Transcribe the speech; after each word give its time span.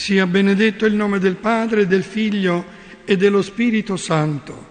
Sia 0.00 0.26
benedetto 0.26 0.86
il 0.86 0.94
nome 0.94 1.18
del 1.18 1.36
Padre, 1.36 1.86
del 1.86 2.04
Figlio 2.04 2.64
e 3.04 3.18
dello 3.18 3.42
Spirito 3.42 3.98
Santo. 3.98 4.68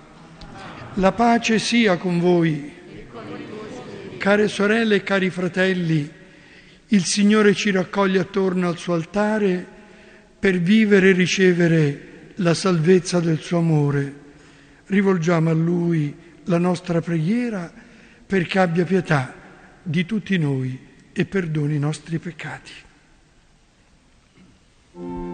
La 0.95 1.11
pace 1.11 1.59
sia 1.59 1.97
con 1.97 2.19
voi. 2.19 2.73
Care 4.17 4.47
sorelle 4.47 4.95
e 4.95 5.03
cari 5.03 5.29
fratelli, 5.29 6.11
il 6.87 7.05
Signore 7.05 7.53
ci 7.53 7.69
raccoglie 7.69 8.17
attorno 8.17 8.67
al 8.67 8.79
suo 8.79 8.95
altare 8.95 9.63
per 10.39 10.57
vivere 10.57 11.09
e 11.09 11.13
ricevere 11.13 12.31
la 12.37 12.55
salvezza 12.55 13.19
del 13.19 13.37
suo 13.37 13.59
amore. 13.59 14.13
Rivolgiamo 14.87 15.51
a 15.51 15.53
Lui 15.53 16.11
la 16.45 16.57
nostra 16.57 17.01
preghiera 17.01 17.71
perché 18.25 18.57
abbia 18.57 18.83
pietà 18.83 19.35
di 19.83 20.07
tutti 20.07 20.39
noi 20.39 20.75
e 21.13 21.25
perdoni 21.25 21.75
i 21.75 21.79
nostri 21.79 22.17
peccati. 22.17 22.87
Signore 24.93 25.28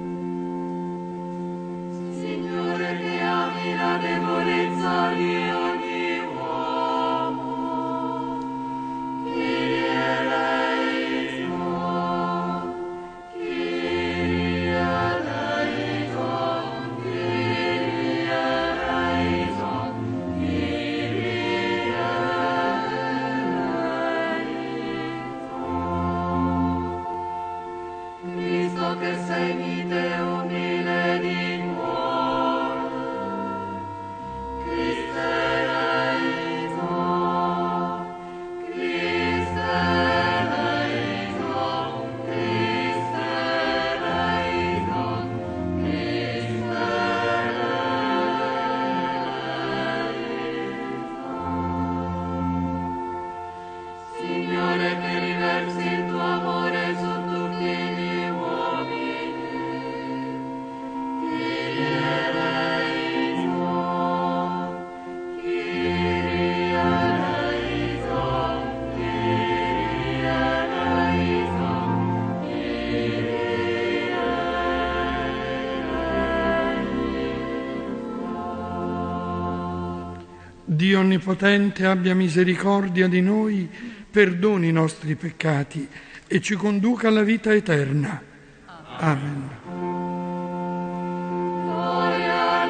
Onnipotente 81.16 81.86
abbia 81.86 82.14
misericordia 82.14 83.08
di 83.08 83.22
noi, 83.22 83.70
perdoni 84.12 84.68
i 84.68 84.74
nostri 84.74 85.16
peccati 85.16 85.88
e 86.28 86.42
ci 86.42 86.56
conduca 86.56 87.08
alla 87.08 87.24
vita 87.24 87.54
eterna. 87.54 88.22
Amen. 88.98 89.50
Gloria 91.64 92.52
a 92.52 92.66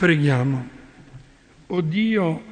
Preghiamo. 0.00 0.66
O 1.66 1.80
Dio, 1.82 2.42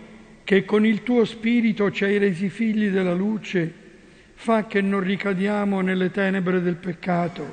che 0.45 0.67
con 0.67 0.85
il 0.85 1.03
tuo 1.03 1.25
Spirito 1.25 1.91
ci 1.91 2.05
hai 2.05 2.19
resi 2.19 2.50
figli 2.50 2.91
della 2.91 3.15
luce, 3.15 3.73
fa 4.35 4.67
che 4.67 4.83
non 4.83 5.00
ricadiamo 5.00 5.81
nelle 5.81 6.11
tenebre 6.11 6.61
del 6.61 6.75
peccato, 6.75 7.50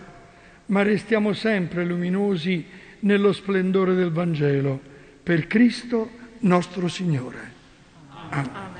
ma 0.65 0.81
restiamo 0.81 1.31
sempre 1.31 1.85
luminosi 1.85 2.65
nello 2.99 3.31
splendore 3.31 3.95
del 3.95 4.11
Vangelo, 4.11 4.81
per 5.23 5.47
Cristo 5.47 6.09
nostro 6.39 6.89
Signore. 6.89 7.51
Amen. 8.31 8.74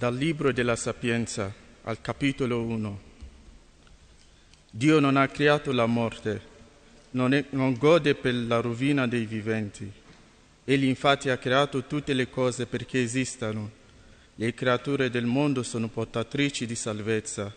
Dal 0.00 0.16
Libro 0.16 0.50
della 0.50 0.76
Sapienza 0.76 1.52
al 1.82 2.00
capitolo 2.00 2.62
1. 2.62 3.00
Dio 4.70 4.98
non 4.98 5.18
ha 5.18 5.28
creato 5.28 5.72
la 5.72 5.84
morte, 5.84 6.40
non, 7.10 7.34
è- 7.34 7.44
non 7.50 7.74
gode 7.74 8.14
per 8.14 8.32
la 8.32 8.62
rovina 8.62 9.06
dei 9.06 9.26
viventi. 9.26 9.92
Egli 10.64 10.86
infatti 10.86 11.28
ha 11.28 11.36
creato 11.36 11.84
tutte 11.84 12.14
le 12.14 12.30
cose 12.30 12.64
perché 12.64 13.02
esistano. 13.02 13.70
Le 14.36 14.54
creature 14.54 15.10
del 15.10 15.26
mondo 15.26 15.62
sono 15.62 15.88
portatrici 15.88 16.64
di 16.64 16.76
salvezza. 16.76 17.54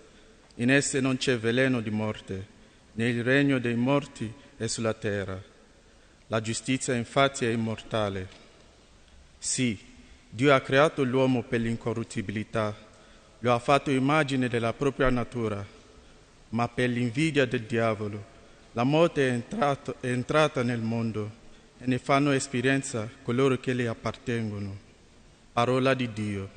In 0.55 0.69
esse 0.69 0.99
non 0.99 1.15
c'è 1.15 1.37
veleno 1.37 1.79
di 1.79 1.91
morte, 1.91 2.47
né 2.95 3.07
il 3.07 3.23
regno 3.23 3.57
dei 3.57 3.75
morti 3.75 4.29
è 4.57 4.67
sulla 4.67 4.93
terra. 4.93 5.41
La 6.27 6.41
giustizia 6.41 6.93
infatti 6.93 7.45
è 7.45 7.51
immortale. 7.51 8.27
Sì, 9.39 9.91
Dio 10.35 10.51
ha 10.51 10.61
creato 10.61 11.03
l'uomo 11.03 11.43
per 11.43 11.59
l'incorruttibilità, 11.59 12.75
lo 13.37 13.53
ha 13.53 13.59
fatto 13.59 13.91
immagine 13.91 14.47
della 14.47 14.73
propria 14.73 15.11
natura, 15.11 15.63
ma 16.49 16.67
per 16.69 16.89
l'invidia 16.89 17.45
del 17.45 17.61
diavolo 17.61 18.25
la 18.71 18.83
morte 18.83 19.29
è, 19.29 19.31
entrato, 19.31 19.97
è 19.99 20.07
entrata 20.07 20.63
nel 20.63 20.81
mondo 20.81 21.29
e 21.77 21.85
ne 21.85 21.99
fanno 21.99 22.31
esperienza 22.31 23.07
coloro 23.21 23.59
che 23.59 23.73
le 23.73 23.87
appartengono. 23.87 24.75
Parola 25.53 25.93
di 25.93 26.11
Dio. 26.11 26.49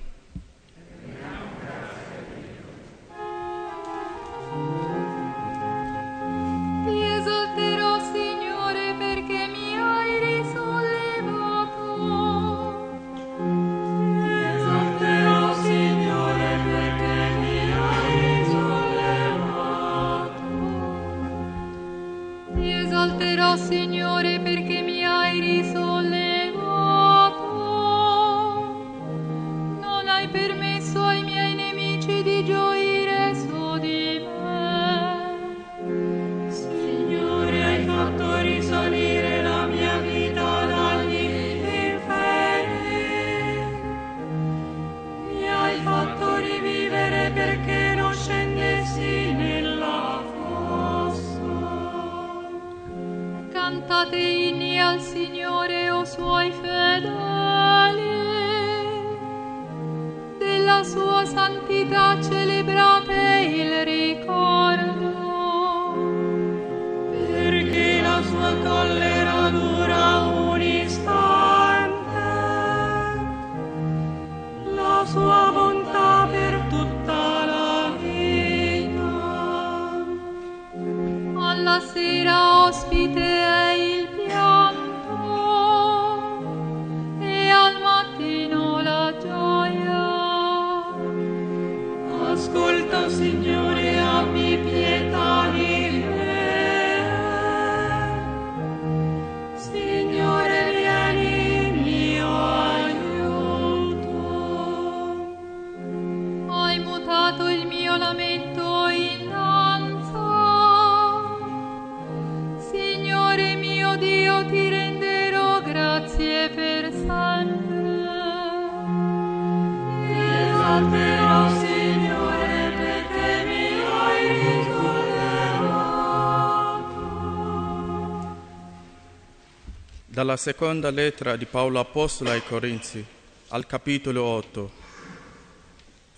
Dalla 130.36 130.52
seconda 130.52 130.90
lettera 130.90 131.34
di 131.34 131.46
Paolo 131.46 131.80
Apostolo 131.80 132.28
ai 132.28 132.42
Corinzi, 132.44 133.02
al 133.48 133.64
capitolo 133.64 134.22
8. 134.22 134.70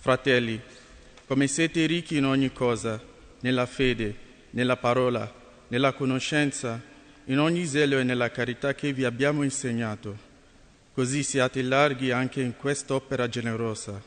Fratelli, 0.01 0.61
come 1.25 1.47
siete 1.47 1.87
ricchi 1.87 2.17
in 2.17 2.25
ogni 2.25 2.53
cosa, 2.53 3.01
nella 3.43 3.65
fede, 3.67 4.17
nella 4.51 4.77
parola, 4.77 5.33
nella 5.69 5.93
conoscenza, 5.93 6.83
in 7.27 7.39
ogni 7.39 7.65
zelo 7.65 7.97
e 7.97 8.03
nella 8.03 8.33
carità 8.33 8.75
che 8.75 8.93
vi 8.93 9.05
abbiamo 9.05 9.45
insegnato, 9.45 10.19
così 10.93 11.23
siate 11.23 11.63
larghi 11.63 12.11
anche 12.11 12.41
in 12.41 12.57
quest'opera 12.57 13.29
generosa. 13.29 14.03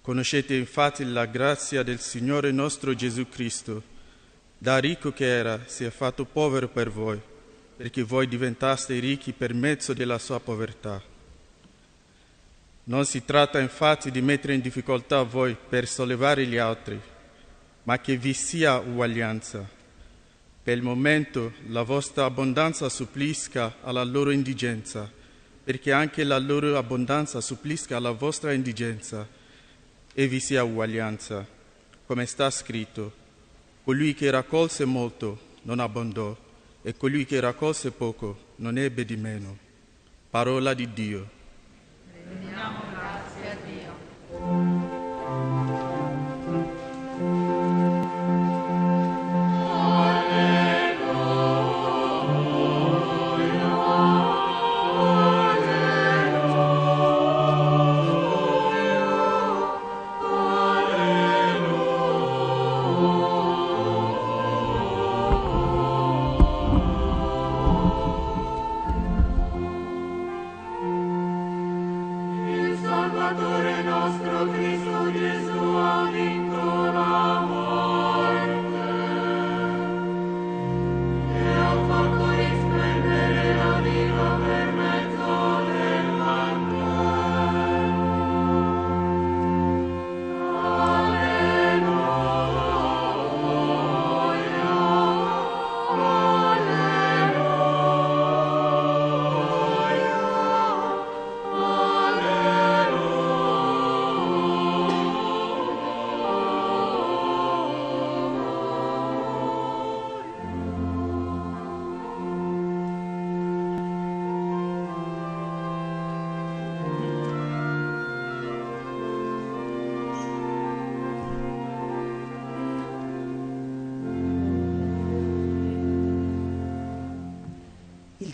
Conoscete 0.00 0.54
infatti 0.54 1.04
la 1.04 1.26
grazia 1.26 1.82
del 1.82 2.00
Signore 2.00 2.52
nostro 2.52 2.94
Gesù 2.94 3.28
Cristo. 3.28 3.82
Da 4.56 4.78
ricco 4.78 5.12
che 5.12 5.26
era, 5.26 5.60
si 5.66 5.84
è 5.84 5.90
fatto 5.90 6.24
povero 6.24 6.68
per 6.68 6.90
voi, 6.90 7.20
perché 7.76 8.02
voi 8.02 8.28
diventaste 8.28 8.98
ricchi 8.98 9.32
per 9.32 9.52
mezzo 9.52 9.92
della 9.92 10.18
sua 10.18 10.38
povertà. 10.40 11.02
Non 12.84 13.04
si 13.06 13.24
tratta 13.24 13.60
infatti 13.60 14.10
di 14.10 14.20
mettere 14.20 14.54
in 14.54 14.60
difficoltà 14.60 15.22
voi 15.22 15.56
per 15.68 15.88
sollevare 15.88 16.46
gli 16.46 16.58
altri, 16.58 17.00
ma 17.84 17.98
che 17.98 18.16
vi 18.16 18.32
sia 18.34 18.78
uguaglianza. 18.78 19.66
Per 20.62 20.76
il 20.76 20.82
momento 20.82 21.52
la 21.68 21.82
vostra 21.82 22.26
abbondanza 22.26 22.88
supplisca 22.88 23.76
alla 23.82 24.04
loro 24.04 24.30
indigenza, 24.30 25.10
perché 25.64 25.92
anche 25.92 26.24
la 26.24 26.38
loro 26.38 26.76
abbondanza 26.76 27.40
supplisca 27.40 27.96
alla 27.96 28.12
vostra 28.12 28.52
indigenza, 28.52 29.26
e 30.12 30.28
vi 30.28 30.40
sia 30.40 30.62
uguaglianza. 30.62 31.46
Come 32.06 32.26
sta 32.26 32.50
scritto, 32.50 33.12
colui 33.82 34.14
che 34.14 34.30
raccolse 34.30 34.84
molto 34.84 35.52
non 35.62 35.80
abbondò, 35.80 36.36
e 36.86 36.94
colui 36.98 37.24
che 37.24 37.40
raccolse 37.40 37.92
poco 37.92 38.52
non 38.56 38.76
ebbe 38.76 39.06
di 39.06 39.16
meno. 39.16 39.56
Parola 40.28 40.74
di 40.74 40.92
Dio. 40.92 41.33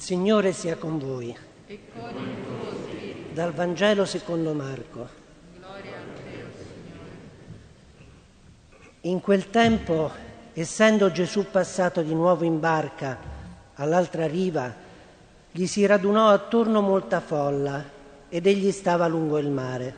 Il 0.00 0.07
Signore 0.07 0.54
sia 0.54 0.76
con 0.76 0.99
voi. 0.99 1.37
e 1.66 1.78
con 1.92 2.09
il 2.09 2.37
tuo 2.47 2.71
spirito. 2.73 3.35
Dal 3.35 3.52
Vangelo 3.52 4.07
secondo 4.07 4.54
Marco. 4.54 5.07
Gloria 5.59 5.97
a 5.97 6.14
te, 6.14 6.45
Signore. 6.57 7.11
In 9.02 9.21
quel 9.21 9.50
tempo, 9.50 10.11
essendo 10.54 11.12
Gesù 11.12 11.45
passato 11.50 12.00
di 12.00 12.14
nuovo 12.14 12.45
in 12.45 12.59
barca 12.59 13.19
all'altra 13.75 14.26
riva, 14.26 14.75
gli 15.50 15.66
si 15.66 15.85
radunò 15.85 16.30
attorno 16.30 16.80
molta 16.80 17.21
folla 17.21 17.85
ed 18.30 18.47
egli 18.47 18.71
stava 18.71 19.07
lungo 19.07 19.37
il 19.37 19.50
mare. 19.50 19.95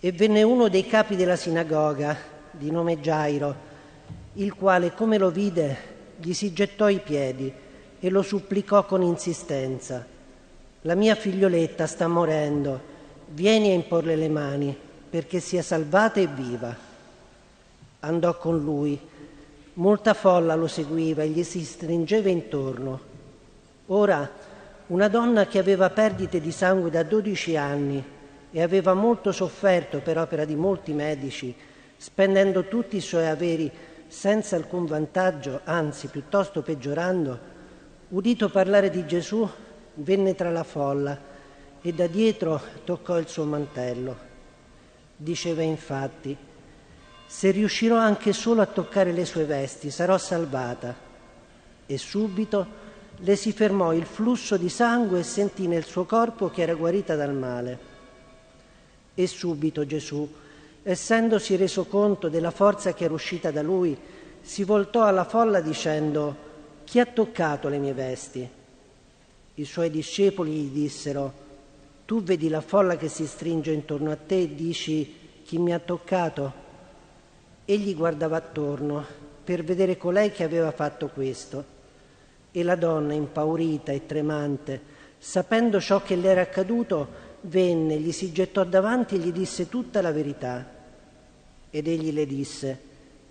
E 0.00 0.12
venne 0.12 0.42
uno 0.42 0.68
dei 0.68 0.86
capi 0.86 1.16
della 1.16 1.36
sinagoga, 1.36 2.14
di 2.50 2.70
nome 2.70 3.00
Gairo, 3.00 3.56
il 4.34 4.52
quale, 4.52 4.92
come 4.92 5.16
lo 5.16 5.30
vide, 5.30 5.78
gli 6.18 6.34
si 6.34 6.52
gettò 6.52 6.84
ai 6.84 7.00
piedi 7.00 7.68
e 8.00 8.10
lo 8.10 8.22
supplicò 8.22 8.86
con 8.86 9.02
insistenza. 9.02 10.04
La 10.82 10.94
mia 10.94 11.14
figlioletta 11.14 11.86
sta 11.86 12.08
morendo, 12.08 12.80
vieni 13.28 13.70
a 13.70 13.74
imporle 13.74 14.16
le 14.16 14.28
mani 14.28 14.76
perché 15.10 15.40
sia 15.40 15.62
salvata 15.62 16.20
e 16.20 16.26
viva. 16.26 16.74
Andò 18.00 18.36
con 18.38 18.58
lui. 18.58 18.98
Molta 19.74 20.14
folla 20.14 20.54
lo 20.54 20.66
seguiva 20.66 21.22
e 21.22 21.28
gli 21.28 21.42
si 21.42 21.62
stringeva 21.62 22.28
intorno. 22.28 23.08
Ora, 23.86 24.28
una 24.86 25.08
donna 25.08 25.46
che 25.46 25.58
aveva 25.58 25.90
perdite 25.90 26.40
di 26.40 26.50
sangue 26.50 26.90
da 26.90 27.02
12 27.02 27.56
anni 27.56 28.02
e 28.50 28.62
aveva 28.62 28.94
molto 28.94 29.32
sofferto 29.32 30.00
per 30.00 30.18
opera 30.18 30.44
di 30.44 30.56
molti 30.56 30.92
medici, 30.92 31.54
spendendo 31.96 32.66
tutti 32.66 32.96
i 32.96 33.00
suoi 33.00 33.26
averi 33.26 33.70
senza 34.06 34.56
alcun 34.56 34.86
vantaggio, 34.86 35.60
anzi 35.64 36.08
piuttosto 36.08 36.62
peggiorando, 36.62 37.49
udito 38.10 38.48
parlare 38.48 38.90
di 38.90 39.06
Gesù, 39.06 39.48
venne 39.94 40.34
tra 40.34 40.50
la 40.50 40.64
folla 40.64 41.18
e 41.80 41.92
da 41.92 42.06
dietro 42.06 42.60
toccò 42.84 43.18
il 43.18 43.28
suo 43.28 43.44
mantello. 43.44 44.28
Diceva 45.16 45.62
infatti, 45.62 46.36
se 47.26 47.50
riuscirò 47.50 47.96
anche 47.96 48.32
solo 48.32 48.62
a 48.62 48.66
toccare 48.66 49.12
le 49.12 49.24
sue 49.24 49.44
vesti, 49.44 49.90
sarò 49.90 50.18
salvata. 50.18 51.08
E 51.86 51.98
subito 51.98 52.78
le 53.18 53.36
si 53.36 53.52
fermò 53.52 53.92
il 53.92 54.06
flusso 54.06 54.56
di 54.56 54.68
sangue 54.68 55.20
e 55.20 55.24
sentì 55.24 55.66
nel 55.66 55.84
suo 55.84 56.04
corpo 56.04 56.48
che 56.48 56.62
era 56.62 56.74
guarita 56.74 57.14
dal 57.14 57.34
male. 57.34 57.78
E 59.14 59.26
subito 59.26 59.86
Gesù, 59.86 60.28
essendosi 60.82 61.54
reso 61.56 61.84
conto 61.84 62.28
della 62.28 62.50
forza 62.50 62.92
che 62.92 63.04
era 63.04 63.14
uscita 63.14 63.50
da 63.50 63.62
lui, 63.62 63.96
si 64.40 64.64
voltò 64.64 65.04
alla 65.04 65.24
folla 65.24 65.60
dicendo, 65.60 66.48
chi 66.90 66.98
ha 66.98 67.06
toccato 67.06 67.68
le 67.68 67.78
mie 67.78 67.92
vesti? 67.92 68.50
I 69.54 69.64
suoi 69.64 69.90
discepoli 69.90 70.50
gli 70.50 70.72
dissero, 70.72 71.32
tu 72.04 72.20
vedi 72.20 72.48
la 72.48 72.60
folla 72.60 72.96
che 72.96 73.06
si 73.06 73.28
stringe 73.28 73.70
intorno 73.70 74.10
a 74.10 74.16
te 74.16 74.40
e 74.40 74.54
dici, 74.56 75.14
chi 75.44 75.58
mi 75.58 75.72
ha 75.72 75.78
toccato? 75.78 76.52
Egli 77.64 77.94
guardava 77.94 78.38
attorno 78.38 79.06
per 79.44 79.62
vedere 79.62 79.96
colei 79.96 80.32
che 80.32 80.42
aveva 80.42 80.72
fatto 80.72 81.06
questo. 81.06 81.64
E 82.50 82.62
la 82.64 82.74
donna, 82.74 83.12
impaurita 83.12 83.92
e 83.92 84.04
tremante, 84.04 84.82
sapendo 85.16 85.80
ciò 85.80 86.02
che 86.02 86.16
le 86.16 86.28
era 86.28 86.40
accaduto, 86.40 87.06
venne, 87.42 88.00
gli 88.00 88.10
si 88.10 88.32
gettò 88.32 88.64
davanti 88.64 89.14
e 89.14 89.18
gli 89.18 89.30
disse 89.30 89.68
tutta 89.68 90.02
la 90.02 90.10
verità. 90.10 90.68
Ed 91.70 91.86
egli 91.86 92.10
le 92.10 92.26
disse, 92.26 92.80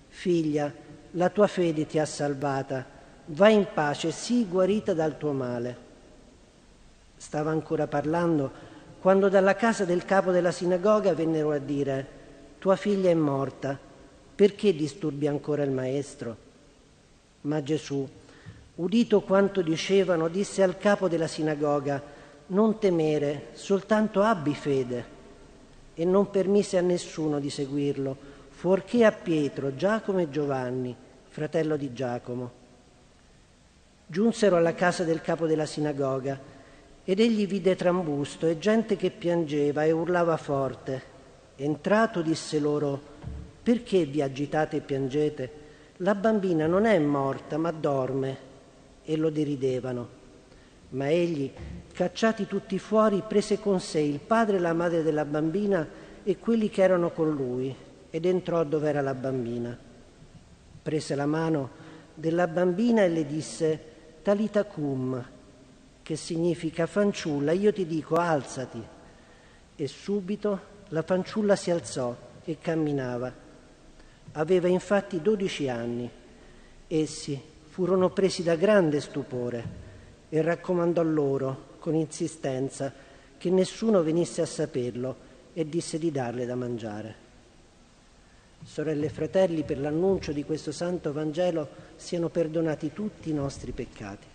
figlia, 0.07 0.73
la 1.11 1.27
tua 1.27 1.47
fede 1.47 1.85
ti 1.85 1.99
ha 1.99 2.05
salvata, 2.05 2.98
vai 3.31 3.53
in 3.53 3.67
pace, 3.73 4.11
sii 4.11 4.45
guarita 4.45 4.93
dal 4.93 5.17
tuo 5.17 5.31
male. 5.31 5.87
Stava 7.17 7.51
ancora 7.51 7.87
parlando 7.87 8.67
quando 8.99 9.29
dalla 9.29 9.55
casa 9.55 9.85
del 9.85 10.03
capo 10.05 10.31
della 10.31 10.51
sinagoga 10.51 11.13
vennero 11.13 11.51
a 11.51 11.57
dire, 11.57 12.07
tua 12.59 12.75
figlia 12.75 13.09
è 13.09 13.13
morta, 13.13 13.77
perché 14.35 14.73
disturbi 14.73 15.27
ancora 15.27 15.63
il 15.63 15.71
maestro? 15.71 16.37
Ma 17.41 17.63
Gesù, 17.63 18.07
udito 18.75 19.21
quanto 19.21 19.61
dicevano, 19.61 20.27
disse 20.27 20.63
al 20.63 20.77
capo 20.77 21.07
della 21.07 21.27
sinagoga, 21.27 22.01
non 22.47 22.77
temere, 22.79 23.49
soltanto 23.53 24.21
abbi 24.21 24.53
fede. 24.53 25.17
E 25.93 26.03
non 26.03 26.29
permise 26.29 26.77
a 26.77 26.81
nessuno 26.81 27.39
di 27.39 27.49
seguirlo, 27.49 28.17
fuorché 28.49 29.05
a 29.05 29.11
Pietro, 29.11 29.75
Giacomo 29.75 30.19
e 30.19 30.29
Giovanni, 30.29 30.95
fratello 31.29 31.77
di 31.77 31.93
Giacomo. 31.93 32.58
Giunsero 34.11 34.55
alla 34.55 34.73
casa 34.73 35.03
del 35.03 35.21
capo 35.21 35.45
della 35.45 35.67
sinagoga 35.67 36.39
ed 37.03 37.19
egli 37.19 37.45
vide 37.45 37.75
trambusto 37.75 38.47
e 38.47 38.57
gente 38.57 38.95
che 38.95 39.11
piangeva 39.11 39.83
e 39.83 39.91
urlava 39.91 40.35
forte. 40.35 41.03
Entrato 41.57 42.23
disse 42.23 42.57
loro, 42.57 42.99
perché 43.61 44.05
vi 44.05 44.23
agitate 44.23 44.77
e 44.77 44.81
piangete? 44.81 45.51
La 45.97 46.15
bambina 46.15 46.65
non 46.65 46.85
è 46.85 46.97
morta, 46.97 47.59
ma 47.59 47.69
dorme. 47.69 48.37
E 49.03 49.15
lo 49.15 49.29
deridevano. 49.29 50.09
Ma 50.89 51.11
egli, 51.11 51.51
cacciati 51.93 52.47
tutti 52.47 52.79
fuori, 52.79 53.21
prese 53.27 53.59
con 53.59 53.79
sé 53.79 53.99
il 53.99 54.19
padre 54.19 54.55
e 54.57 54.59
la 54.59 54.73
madre 54.73 55.03
della 55.03 55.25
bambina 55.25 55.87
e 56.23 56.37
quelli 56.39 56.71
che 56.71 56.81
erano 56.81 57.11
con 57.11 57.29
lui, 57.29 57.75
ed 58.09 58.25
entrò 58.25 58.63
dove 58.63 58.89
era 58.89 59.01
la 59.01 59.13
bambina. 59.13 59.77
Prese 60.81 61.13
la 61.13 61.27
mano 61.27 61.69
della 62.15 62.47
bambina 62.47 63.03
e 63.03 63.09
le 63.09 63.25
disse, 63.27 63.88
Talita 64.21 64.63
cum, 64.65 65.25
che 66.03 66.15
significa 66.15 66.85
fanciulla, 66.85 67.51
io 67.51 67.71
ti 67.71 67.85
dico 67.85 68.15
alzati. 68.15 68.83
E 69.75 69.87
subito 69.87 70.59
la 70.89 71.01
fanciulla 71.01 71.55
si 71.55 71.71
alzò 71.71 72.15
e 72.43 72.57
camminava. 72.59 73.31
Aveva 74.33 74.67
infatti 74.67 75.21
dodici 75.21 75.69
anni. 75.69 76.09
Essi 76.87 77.41
furono 77.69 78.09
presi 78.09 78.43
da 78.43 78.55
grande 78.55 78.99
stupore 78.99 79.87
e 80.29 80.41
raccomandò 80.41 81.01
loro 81.01 81.67
con 81.79 81.95
insistenza 81.95 82.91
che 83.37 83.49
nessuno 83.49 84.03
venisse 84.03 84.41
a 84.41 84.45
saperlo 84.45 85.15
e 85.53 85.67
disse 85.67 85.97
di 85.97 86.11
darle 86.11 86.45
da 86.45 86.55
mangiare. 86.55 87.28
Sorelle 88.63 89.07
e 89.07 89.09
fratelli, 89.09 89.63
per 89.63 89.79
l'annuncio 89.79 90.31
di 90.31 90.43
questo 90.43 90.71
santo 90.71 91.11
Vangelo 91.11 91.67
siano 91.95 92.29
perdonati 92.29 92.93
tutti 92.93 93.29
i 93.29 93.33
nostri 93.33 93.71
peccati. 93.71 94.27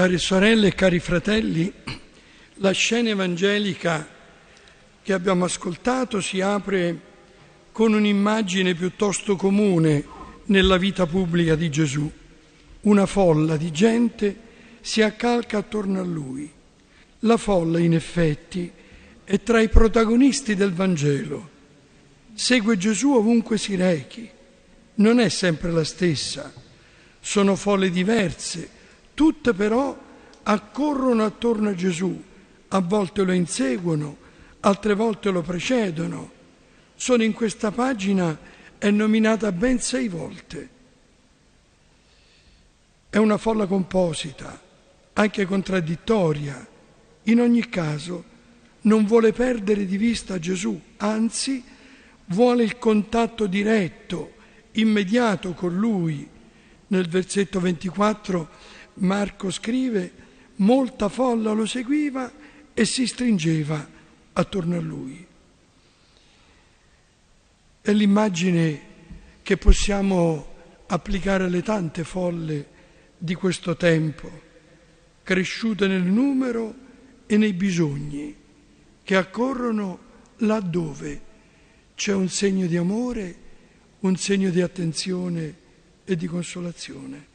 Care 0.00 0.16
sorelle 0.16 0.68
e 0.68 0.74
cari 0.74 0.98
fratelli, 0.98 1.70
la 2.54 2.70
scena 2.70 3.10
evangelica 3.10 4.08
che 5.02 5.12
abbiamo 5.12 5.44
ascoltato 5.44 6.22
si 6.22 6.40
apre 6.40 6.98
con 7.70 7.92
un'immagine 7.92 8.74
piuttosto 8.74 9.36
comune 9.36 10.02
nella 10.46 10.78
vita 10.78 11.04
pubblica 11.04 11.54
di 11.54 11.68
Gesù. 11.68 12.10
Una 12.80 13.04
folla 13.04 13.58
di 13.58 13.70
gente 13.70 14.34
si 14.80 15.02
accalca 15.02 15.58
attorno 15.58 16.00
a 16.00 16.04
lui. 16.04 16.50
La 17.18 17.36
folla, 17.36 17.78
in 17.78 17.92
effetti, 17.92 18.72
è 19.22 19.42
tra 19.42 19.60
i 19.60 19.68
protagonisti 19.68 20.54
del 20.54 20.72
Vangelo. 20.72 21.50
Segue 22.32 22.78
Gesù 22.78 23.12
ovunque 23.12 23.58
si 23.58 23.74
rechi. 23.74 24.26
Non 24.94 25.20
è 25.20 25.28
sempre 25.28 25.70
la 25.70 25.84
stessa. 25.84 26.50
Sono 27.20 27.54
folle 27.54 27.90
diverse, 27.90 28.78
tutte 29.20 29.52
però 29.52 29.94
accorrono 30.44 31.26
attorno 31.26 31.68
a 31.68 31.74
Gesù. 31.74 32.24
A 32.68 32.80
volte 32.80 33.22
lo 33.22 33.32
inseguono, 33.32 34.16
altre 34.60 34.94
volte 34.94 35.28
lo 35.28 35.42
precedono. 35.42 36.30
Solo 36.94 37.22
in 37.22 37.34
questa 37.34 37.70
pagina 37.70 38.38
è 38.78 38.88
nominata 38.88 39.52
ben 39.52 39.78
sei 39.78 40.08
volte. 40.08 40.68
È 43.10 43.18
una 43.18 43.36
folla 43.36 43.66
composita, 43.66 44.58
anche 45.12 45.44
contraddittoria. 45.44 46.66
In 47.24 47.40
ogni 47.42 47.68
caso 47.68 48.24
non 48.82 49.04
vuole 49.04 49.34
perdere 49.34 49.84
di 49.84 49.98
vista 49.98 50.38
Gesù, 50.38 50.80
anzi 50.96 51.62
vuole 52.28 52.62
il 52.62 52.78
contatto 52.78 53.44
diretto, 53.46 54.32
immediato 54.72 55.52
con 55.52 55.76
lui. 55.76 56.26
Nel 56.86 57.06
versetto 57.06 57.60
24 57.60 58.78
Marco 59.00 59.50
scrive, 59.50 60.12
molta 60.56 61.08
folla 61.08 61.52
lo 61.52 61.66
seguiva 61.66 62.32
e 62.74 62.84
si 62.84 63.06
stringeva 63.06 63.88
attorno 64.32 64.76
a 64.76 64.80
lui. 64.80 65.26
È 67.80 67.92
l'immagine 67.92 68.88
che 69.42 69.56
possiamo 69.56 70.46
applicare 70.86 71.44
alle 71.44 71.62
tante 71.62 72.04
folle 72.04 72.66
di 73.16 73.34
questo 73.34 73.76
tempo, 73.76 74.30
cresciute 75.22 75.86
nel 75.86 76.02
numero 76.02 76.74
e 77.26 77.36
nei 77.36 77.52
bisogni, 77.52 78.36
che 79.02 79.16
accorrono 79.16 79.98
laddove 80.38 81.28
c'è 81.94 82.12
un 82.12 82.28
segno 82.28 82.66
di 82.66 82.76
amore, 82.76 83.36
un 84.00 84.16
segno 84.16 84.50
di 84.50 84.60
attenzione 84.60 85.54
e 86.04 86.16
di 86.16 86.26
consolazione. 86.26 87.29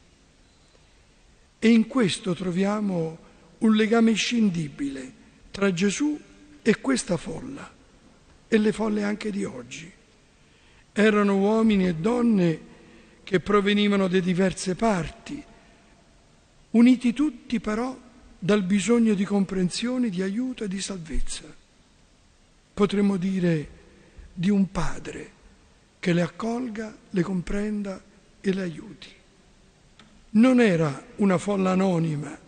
E 1.58 1.68
in 1.68 1.86
questo 1.86 2.34
troviamo 2.34 3.18
un 3.58 3.74
legame 3.74 4.10
inscindibile 4.10 5.12
tra 5.50 5.72
Gesù 5.72 6.18
e 6.62 6.80
questa 6.80 7.16
folla 7.16 7.72
e 8.48 8.58
le 8.58 8.72
folle 8.72 9.02
anche 9.02 9.30
di 9.30 9.44
oggi. 9.44 9.90
Erano 10.92 11.36
uomini 11.38 11.86
e 11.86 11.94
donne 11.94 12.60
che 13.24 13.40
provenivano 13.40 14.06
da 14.08 14.20
diverse 14.20 14.74
parti, 14.74 15.42
uniti 16.70 17.12
tutti 17.12 17.58
però 17.60 17.98
dal 18.38 18.62
bisogno 18.62 19.14
di 19.14 19.24
comprensione, 19.24 20.10
di 20.10 20.22
aiuto 20.22 20.64
e 20.64 20.68
di 20.68 20.80
salvezza. 20.80 21.44
Potremmo 22.74 23.16
dire 23.16 23.68
di 24.32 24.50
un 24.50 24.70
padre 24.70 25.30
che 25.98 26.12
le 26.12 26.22
accolga, 26.22 26.96
le 27.10 27.22
comprenda 27.22 28.02
e 28.40 28.52
le 28.52 28.62
aiuti. 28.62 29.15
Non 30.30 30.60
era 30.60 31.04
una 31.16 31.38
folla 31.38 31.70
anonima, 31.70 32.38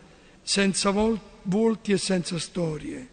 senza 0.42 0.90
volti 0.90 1.92
e 1.92 1.98
senza 1.98 2.38
storie. 2.38 3.08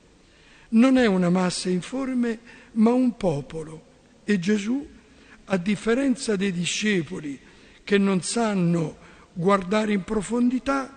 Non 0.70 0.98
è 0.98 1.06
una 1.06 1.30
massa 1.30 1.70
informe, 1.70 2.40
ma 2.74 2.92
un 2.92 3.16
popolo. 3.16 3.84
E 4.24 4.40
Gesù, 4.40 4.86
a 5.46 5.58
differenza 5.58 6.36
dei 6.36 6.52
discepoli 6.52 7.40
che 7.84 7.98
non 7.98 8.22
sanno 8.22 8.98
guardare 9.32 9.94
in 9.94 10.04
profondità, 10.04 10.94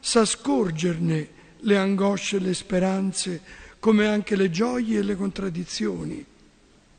sa 0.00 0.24
scorgerne 0.24 1.36
le 1.60 1.76
angosce 1.76 2.36
e 2.36 2.40
le 2.40 2.54
speranze, 2.54 3.40
come 3.80 4.06
anche 4.06 4.36
le 4.36 4.50
gioie 4.50 4.98
e 4.98 5.02
le 5.02 5.16
contraddizioni. 5.16 6.24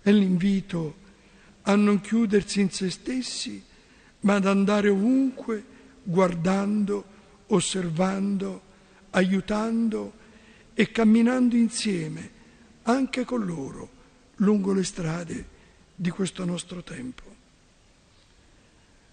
È 0.01 0.11
l'invito 0.11 0.95
a 1.63 1.75
non 1.75 2.01
chiudersi 2.01 2.61
in 2.61 2.69
se 2.69 2.89
stessi, 2.89 3.63
ma 4.21 4.35
ad 4.35 4.45
andare 4.45 4.89
ovunque, 4.89 5.63
guardando, 6.03 7.05
osservando, 7.47 8.61
aiutando 9.11 10.13
e 10.73 10.91
camminando 10.91 11.55
insieme, 11.55 12.29
anche 12.83 13.25
con 13.25 13.45
loro, 13.45 13.89
lungo 14.35 14.73
le 14.73 14.83
strade 14.83 15.45
di 15.95 16.09
questo 16.09 16.45
nostro 16.45 16.81
tempo. 16.83 17.23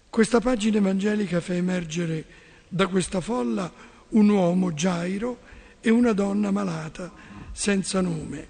Questa 0.09 0.39
pagina 0.39 0.77
evangelica 0.77 1.41
fa 1.41 1.53
emergere 1.53 2.25
da 2.67 2.87
questa 2.87 3.21
folla 3.21 3.71
un 4.09 4.29
uomo, 4.29 4.71
Gairo, 4.73 5.39
e 5.79 5.89
una 5.89 6.13
donna 6.13 6.51
malata, 6.51 7.11
senza 7.51 8.01
nome, 8.01 8.47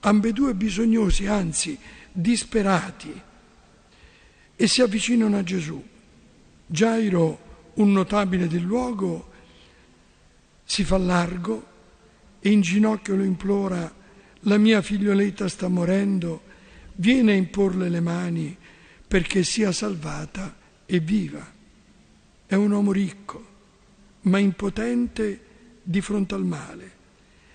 ambedue 0.00 0.54
bisognosi, 0.54 1.26
anzi 1.26 1.78
disperati, 2.12 3.22
e 4.56 4.66
si 4.66 4.82
avvicinano 4.82 5.36
a 5.36 5.42
Gesù. 5.42 5.82
Gairo, 6.66 7.38
un 7.76 7.92
notabile 7.92 8.46
del 8.46 8.62
luogo, 8.62 9.32
si 10.64 10.84
fa 10.84 10.98
largo 10.98 11.74
e 12.40 12.50
in 12.50 12.60
ginocchio 12.60 13.16
lo 13.16 13.22
implora, 13.22 13.92
la 14.40 14.58
mia 14.58 14.82
figlioletta 14.82 15.48
sta 15.48 15.68
morendo, 15.68 16.42
viene 16.96 17.32
a 17.32 17.36
imporle 17.36 17.88
le 17.88 18.00
mani 18.00 18.56
perché 19.06 19.42
sia 19.44 19.72
salvata 19.72 20.56
e 20.86 21.00
viva. 21.00 21.54
È 22.46 22.54
un 22.54 22.70
uomo 22.70 22.92
ricco, 22.92 23.44
ma 24.22 24.38
impotente 24.38 25.40
di 25.82 26.00
fronte 26.00 26.34
al 26.34 26.44
male. 26.44 26.92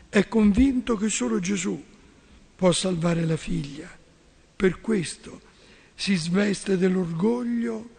È 0.10 0.28
convinto 0.28 0.96
che 0.98 1.10
solo 1.10 1.40
Gesù 1.40 1.82
può 2.56 2.72
salvare 2.72 3.26
la 3.26 3.38
figlia. 3.38 3.90
Per 4.56 4.82
questo 4.82 5.42
si 5.96 6.16
sveste 6.16 6.78
dell'orgoglio, 6.78 7.90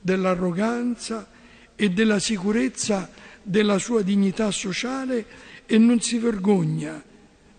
dell'arroganza 0.00 1.28
e 1.80 1.88
della 1.88 2.18
sicurezza 2.18 3.10
della 3.42 3.78
sua 3.78 4.02
dignità 4.02 4.50
sociale 4.50 5.24
e 5.64 5.78
non 5.78 5.98
si 6.02 6.18
vergogna 6.18 7.02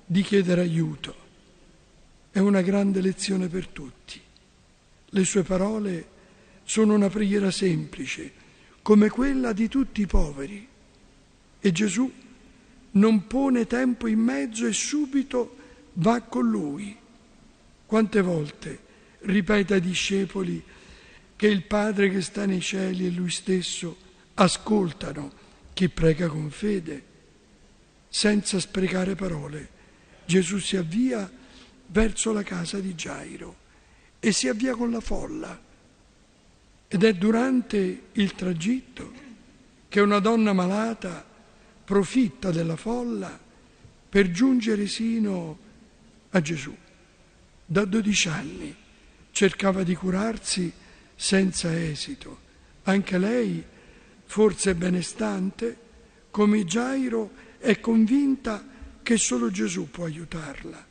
di 0.06 0.22
chiedere 0.22 0.62
aiuto. 0.62 1.16
È 2.30 2.38
una 2.38 2.62
grande 2.62 3.02
lezione 3.02 3.48
per 3.48 3.66
tutti. 3.70 4.22
Le 5.10 5.26
sue 5.26 5.42
parole 5.42 6.08
sono 6.64 6.94
una 6.94 7.10
preghiera 7.10 7.50
semplice, 7.50 8.32
come 8.84 9.10
quella 9.10 9.54
di 9.54 9.68
tutti 9.68 10.02
i 10.02 10.06
poveri. 10.06 10.68
E 11.60 11.72
Gesù 11.72 12.12
non 12.92 13.26
pone 13.26 13.66
tempo 13.66 14.06
in 14.06 14.20
mezzo 14.20 14.68
e 14.68 14.72
subito 14.72 15.56
va 15.94 16.22
con 16.22 16.48
lui. 16.48 16.96
Quante 17.88 18.22
volte 18.22 18.80
ripete 19.22 19.74
ai 19.74 19.82
discepoli 19.82 20.64
che 21.36 21.48
il 21.48 21.64
Padre 21.64 22.12
che 22.12 22.22
sta 22.22 22.46
nei 22.46 22.62
cieli 22.62 23.08
e 23.08 23.10
lui 23.10 23.32
stesso 23.32 24.10
ascoltano 24.44 25.32
chi 25.74 25.90
prega 25.90 26.28
con 26.28 26.50
fede. 26.50 27.10
Senza 28.10 28.60
sprecare 28.60 29.16
parole, 29.16 29.70
Gesù 30.26 30.60
si 30.60 30.76
avvia 30.76 31.30
verso 31.88 32.34
la 32.34 32.44
casa 32.44 32.80
di 32.80 32.94
Gairo 32.94 33.56
e 34.20 34.32
si 34.32 34.48
avvia 34.48 34.76
con 34.76 34.92
la 34.92 35.00
folla. 35.00 35.60
Ed 36.88 37.04
è 37.04 37.14
durante 37.14 38.04
il 38.12 38.34
tragitto 38.34 39.14
che 39.88 40.00
una 40.02 40.20
donna 40.20 40.54
malata 40.54 41.26
profitta 41.86 42.52
della 42.52 42.76
folla 42.76 43.40
per 44.10 44.30
giungere 44.32 44.88
sino 44.88 45.58
a 46.32 46.42
Gesù. 46.42 46.76
Da 47.66 47.86
dodici 47.86 48.28
anni 48.28 48.76
cercava 49.32 49.84
di 49.84 49.96
curarsi 49.96 50.72
senza 51.16 51.78
esito. 51.78 52.50
Anche 52.84 53.18
lei 53.18 53.64
forse 54.32 54.76
benestante, 54.76 55.78
come 56.32 56.64
Gairo 56.64 57.32
è 57.58 57.82
convinta 57.82 58.66
che 59.04 59.18
solo 59.18 59.52
Gesù 59.52 59.90
può 59.92 60.06
aiutarla. 60.06 60.88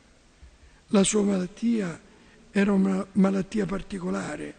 La 0.89 1.03
sua 1.03 1.23
malattia 1.23 1.99
era 2.51 2.71
una 2.71 3.03
malattia 3.13 3.65
particolare 3.65 4.53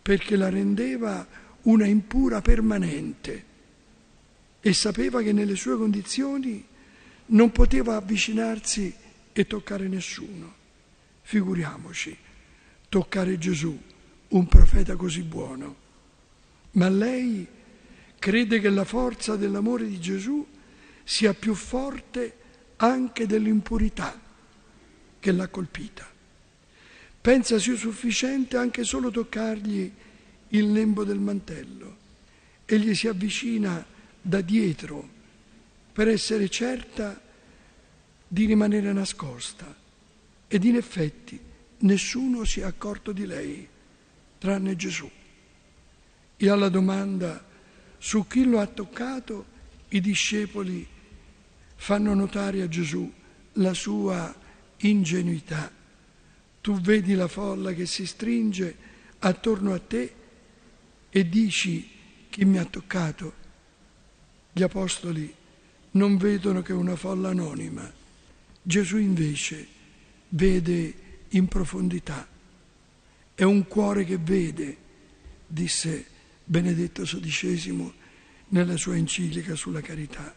perché 0.00 0.34
la 0.34 0.48
rendeva 0.48 1.26
una 1.64 1.84
impura 1.84 2.40
permanente 2.40 3.44
e 4.60 4.72
sapeva 4.72 5.20
che 5.20 5.34
nelle 5.34 5.54
sue 5.54 5.76
condizioni 5.76 6.66
non 7.26 7.52
poteva 7.52 7.96
avvicinarsi 7.96 8.94
e 9.30 9.46
toccare 9.46 9.88
nessuno. 9.88 10.54
Figuriamoci, 11.20 12.16
toccare 12.88 13.36
Gesù, 13.36 13.78
un 14.28 14.46
profeta 14.46 14.96
così 14.96 15.20
buono. 15.20 15.84
Ma 16.70 16.88
lei 16.88 17.48
crede 18.26 18.58
che 18.58 18.70
la 18.70 18.82
forza 18.82 19.36
dell'amore 19.36 19.86
di 19.86 20.00
Gesù 20.00 20.44
sia 21.04 21.32
più 21.32 21.54
forte 21.54 22.34
anche 22.74 23.24
dell'impurità 23.24 24.20
che 25.20 25.30
l'ha 25.30 25.46
colpita. 25.46 26.04
Pensa 27.20 27.60
sia 27.60 27.76
sufficiente 27.76 28.56
anche 28.56 28.82
solo 28.82 29.12
toccargli 29.12 29.92
il 30.48 30.72
lembo 30.72 31.04
del 31.04 31.20
mantello 31.20 31.96
e 32.64 32.80
gli 32.80 32.96
si 32.96 33.06
avvicina 33.06 33.86
da 34.20 34.40
dietro 34.40 35.08
per 35.92 36.08
essere 36.08 36.48
certa 36.48 37.22
di 38.26 38.44
rimanere 38.44 38.92
nascosta. 38.92 39.72
Ed 40.48 40.64
in 40.64 40.74
effetti 40.74 41.38
nessuno 41.78 42.42
si 42.42 42.58
è 42.58 42.64
accorto 42.64 43.12
di 43.12 43.24
lei, 43.24 43.68
tranne 44.38 44.74
Gesù. 44.74 45.08
E 46.36 46.50
alla 46.50 46.68
domanda 46.68 47.54
su 47.98 48.26
chi 48.26 48.44
lo 48.44 48.60
ha 48.60 48.66
toccato, 48.66 49.54
i 49.88 50.00
discepoli 50.00 50.86
fanno 51.76 52.14
notare 52.14 52.62
a 52.62 52.68
Gesù 52.68 53.10
la 53.54 53.74
sua 53.74 54.34
ingenuità. 54.78 55.70
Tu 56.60 56.80
vedi 56.80 57.14
la 57.14 57.28
folla 57.28 57.72
che 57.72 57.86
si 57.86 58.06
stringe 58.06 58.76
attorno 59.20 59.72
a 59.72 59.78
te 59.78 60.14
e 61.08 61.28
dici 61.28 61.88
chi 62.28 62.44
mi 62.44 62.58
ha 62.58 62.64
toccato. 62.64 63.44
Gli 64.52 64.62
apostoli 64.62 65.32
non 65.92 66.16
vedono 66.16 66.62
che 66.62 66.72
una 66.72 66.96
folla 66.96 67.30
anonima. 67.30 67.90
Gesù 68.62 68.98
invece 68.98 69.66
vede 70.30 70.94
in 71.30 71.46
profondità. 71.46 72.26
È 73.34 73.42
un 73.42 73.66
cuore 73.66 74.04
che 74.04 74.18
vede, 74.18 74.76
disse 75.46 76.06
Benedetto 76.48 77.02
XVI 77.02 77.92
nella 78.50 78.76
sua 78.76 78.94
enciclica 78.94 79.56
sulla 79.56 79.80
carità. 79.80 80.32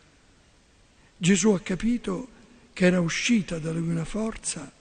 Gesù 1.16 1.50
ha 1.50 1.60
capito 1.60 2.30
che 2.74 2.86
era 2.86 3.00
uscita 3.00 3.60
da 3.60 3.72
lui 3.72 3.90
una 3.90 4.06
forza, 4.06 4.72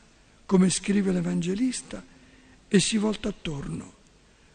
come 0.47 0.71
scrive 0.71 1.13
l'Evangelista, 1.13 2.03
e 2.67 2.81
si 2.81 2.97
volta 2.97 3.29
attorno, 3.29 3.95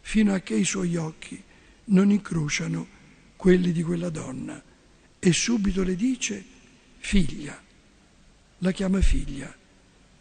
fino 0.02 0.34
a 0.34 0.40
che 0.40 0.56
i 0.56 0.66
suoi 0.66 0.96
occhi 0.96 1.40
non 1.86 2.10
incrociano 2.10 2.88
quelli 3.36 3.72
di 3.72 3.84
quella 3.84 4.10
donna, 4.10 4.60
e 5.20 5.32
subito 5.32 5.84
le 5.84 5.96
dice 5.96 6.44
figlia, 6.98 7.62
la 8.58 8.72
chiama 8.72 9.00
figlia, 9.02 9.56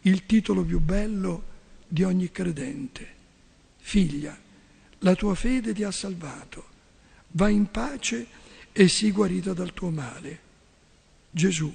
il 0.03 0.27
titolo 0.27 0.65
più 0.65 0.81
bello 0.81 1.45
di 1.89 2.03
ogni 2.03 2.31
credente. 2.31 3.21
Figlia, 3.79 4.39
la 5.03 5.15
tua 5.15 5.35
fede 5.35 5.73
ti 5.73 5.85
ha 5.85 5.91
salvato, 5.91 6.65
va 7.33 7.49
in 7.49 7.71
pace 7.71 8.27
e 8.73 8.89
sii 8.89 9.11
guarita 9.11 9.53
dal 9.53 9.73
tuo 9.73 9.91
male. 9.91 10.51
Gesù, 11.31 11.75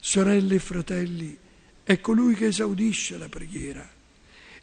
sorelle 0.00 0.56
e 0.56 0.58
fratelli, 0.58 1.38
è 1.82 2.00
colui 2.00 2.34
che 2.34 2.46
esaudisce 2.46 3.18
la 3.18 3.28
preghiera 3.28 3.88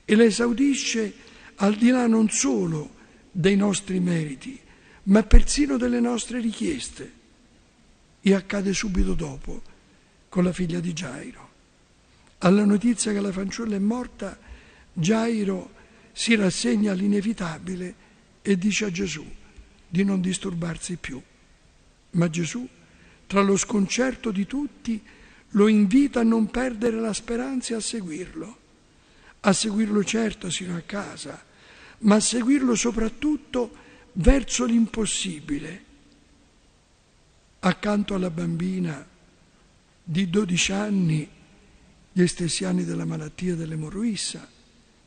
e 0.04 0.16
la 0.16 0.24
esaudisce 0.24 1.14
al 1.56 1.76
di 1.76 1.90
là 1.90 2.08
non 2.08 2.30
solo 2.30 2.96
dei 3.32 3.56
nostri 3.56 4.00
meriti, 4.00 4.60
ma 5.04 5.24
persino 5.24 5.78
delle 5.78 6.00
nostre 6.00 6.40
richieste. 6.40 7.20
E 8.24 8.34
accade 8.34 8.74
subito 8.74 9.14
dopo 9.14 9.62
con 10.30 10.44
la 10.44 10.54
figlia 10.54 10.80
di 10.80 10.94
Gairo. 10.94 11.50
Alla 12.40 12.66
notizia 12.66 13.12
che 13.12 13.20
la 13.20 13.32
fanciulla 13.32 13.76
è 13.76 13.80
morta, 13.80 14.38
Gairo 14.94 15.72
si 16.12 16.36
rassegna 16.36 16.92
all'inevitabile 16.92 17.96
e 18.42 18.58
dice 18.58 18.86
a 18.86 18.92
Gesù 18.92 19.26
di 19.88 20.04
non 20.04 20.22
disturbarsi 20.22 20.96
più. 20.96 21.22
Ma 22.12 22.30
Gesù, 22.30 22.68
tra 23.28 23.42
lo 23.42 23.58
sconcerto 23.58 24.32
di 24.32 24.46
tutti, 24.46 25.02
lo 25.50 25.68
invita 25.68 26.22
a 26.22 26.24
non 26.24 26.50
perdere 26.50 27.00
la 27.00 27.14
speranza 27.14 27.74
e 27.74 27.78
a 27.78 27.82
seguirlo, 27.82 28.58
a 29.42 29.54
seguirlo 29.54 30.04
certo 30.04 30.50
sino 30.50 30.76
a 30.76 30.82
casa, 30.82 31.44
ma 32.00 32.16
a 32.16 32.20
seguirlo 32.20 32.76
soprattutto 32.76 33.76
verso 34.14 34.66
l'impossibile. 34.66 35.86
Accanto 37.60 38.16
alla 38.16 38.30
bambina 38.30 39.06
di 40.04 40.30
12 40.30 40.72
anni, 40.72 41.30
gli 42.12 42.28
stessi 42.28 42.66
anni 42.66 42.84
della 42.84 43.06
malattia 43.06 43.56
dell'emorroissa, 43.56 44.51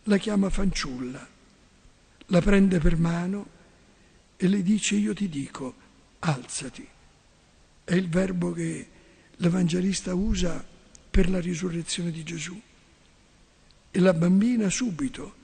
la 0.05 0.17
chiama 0.19 0.51
fanciulla, 0.51 1.29
la 2.27 2.41
prende 2.41 2.79
per 2.79 2.97
mano 2.97 3.49
e 4.37 4.49
le 4.49 4.63
dice 4.63 4.97
io 4.97 5.15
ti 5.15 5.29
dico, 5.29 5.75
alzati. 6.21 6.87
È 7.85 7.95
il 7.95 8.09
verbo 8.09 8.53
che 8.53 8.89
l'Evangelista 9.37 10.15
usa 10.15 10.65
per 11.11 11.31
la 11.31 11.41
risurrezione 11.41 12.11
di 12.11 12.23
Gesù. 12.23 12.61
E 13.91 14.01
la 14.01 14.13
bambina 14.13 14.69
subito, 14.69 15.35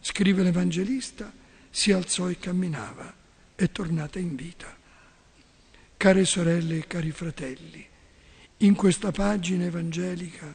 scrive 0.00 0.42
l'Evangelista, 0.42 1.32
si 1.70 1.92
alzò 1.92 2.30
e 2.30 2.38
camminava, 2.38 3.12
è 3.54 3.70
tornata 3.70 4.18
in 4.18 4.36
vita. 4.36 4.76
Care 5.96 6.24
sorelle 6.24 6.76
e 6.76 6.86
cari 6.86 7.10
fratelli, 7.10 7.84
in 8.58 8.74
questa 8.74 9.10
pagina 9.10 9.64
evangelica 9.64 10.54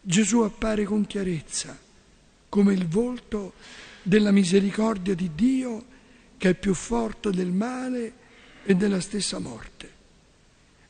Gesù 0.00 0.40
appare 0.40 0.84
con 0.84 1.06
chiarezza 1.06 1.86
come 2.48 2.72
il 2.72 2.86
volto 2.86 3.54
della 4.02 4.30
misericordia 4.30 5.14
di 5.14 5.30
Dio 5.34 5.84
che 6.36 6.50
è 6.50 6.54
più 6.54 6.72
forte 6.74 7.30
del 7.30 7.50
male 7.50 8.12
e 8.64 8.74
della 8.74 9.00
stessa 9.00 9.38
morte. 9.38 9.96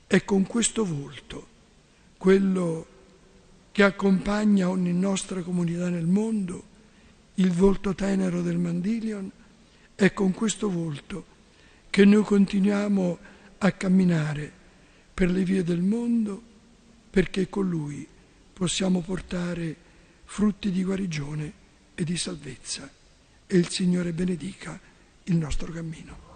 È 0.07 0.25
con 0.25 0.47
questo 0.47 0.85
volto, 0.85 1.47
quello 2.17 2.87
che 3.73 3.83
accompagna 3.83 4.69
ogni 4.69 4.93
nostra 4.93 5.43
comunità 5.43 5.89
nel 5.89 6.07
mondo, 6.07 6.65
il 7.35 7.51
volto 7.53 7.95
tenero 7.95 8.43
del 8.43 8.59
Mandilion, 8.59 9.31
è 9.95 10.13
con 10.13 10.33
questo 10.33 10.71
volto 10.71 11.37
che 11.91 12.05
noi 12.05 12.23
continuiamo 12.23 13.19
a 13.59 13.73
camminare 13.73 14.53
per 15.13 15.31
le 15.31 15.43
vie 15.43 15.65
del 15.65 15.81
mondo 15.81 16.41
perché 17.11 17.49
con 17.49 17.69
lui 17.69 18.07
possiamo 18.53 19.01
portare 19.01 19.77
frutti 20.31 20.71
di 20.71 20.85
guarigione 20.85 21.53
e 21.95 22.05
di 22.05 22.17
salvezza. 22.17 22.89
E 23.47 23.57
il 23.57 23.69
Signore 23.69 24.13
benedica 24.13 24.79
il 25.25 25.37
nostro 25.37 25.73
cammino. 25.73 26.28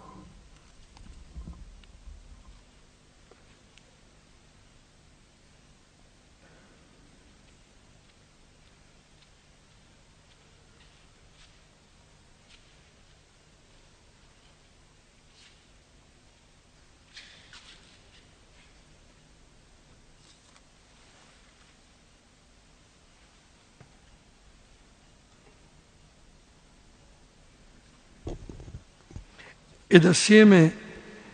Ed 29.93 30.05
assieme, 30.05 30.73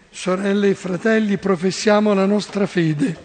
sorelle 0.10 0.72
e 0.72 0.76
fratelli, 0.76 1.38
professiamo 1.38 2.14
la 2.14 2.26
nostra 2.26 2.68
fede. 2.68 3.18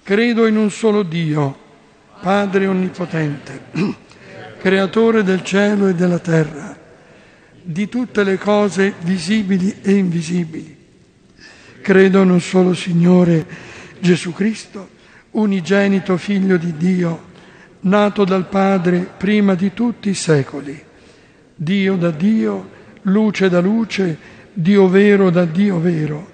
Credo 0.00 0.46
in 0.46 0.56
un 0.56 0.70
solo 0.70 1.02
Dio, 1.02 1.58
Padre 2.20 2.68
Onnipotente, 2.68 3.62
Creatore 4.62 5.24
del 5.24 5.42
cielo 5.42 5.88
e 5.88 5.94
della 5.94 6.20
terra, 6.20 6.78
di 7.60 7.88
tutte 7.88 8.22
le 8.22 8.38
cose 8.38 8.94
visibili 9.00 9.74
e 9.82 9.94
invisibili. 9.94 10.76
Credo 11.80 12.22
in 12.22 12.30
un 12.30 12.40
solo 12.40 12.74
Signore 12.74 13.44
Gesù 13.98 14.32
Cristo, 14.32 14.88
unigenito 15.32 16.16
Figlio 16.16 16.58
di 16.58 16.76
Dio, 16.76 17.24
nato 17.80 18.24
dal 18.24 18.46
Padre 18.46 19.00
prima 19.16 19.56
di 19.56 19.74
tutti 19.74 20.10
i 20.10 20.14
secoli, 20.14 20.80
Dio 21.56 21.96
da 21.96 22.12
Dio, 22.12 22.76
luce 23.02 23.48
da 23.48 23.60
luce, 23.60 24.16
Dio 24.52 24.88
vero 24.88 25.30
da 25.30 25.44
Dio 25.44 25.78
vero, 25.78 26.30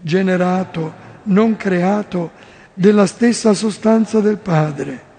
generato, 0.00 0.94
non 1.24 1.56
creato, 1.56 2.30
della 2.74 3.06
stessa 3.06 3.54
sostanza 3.54 4.20
del 4.20 4.38
Padre. 4.38 5.12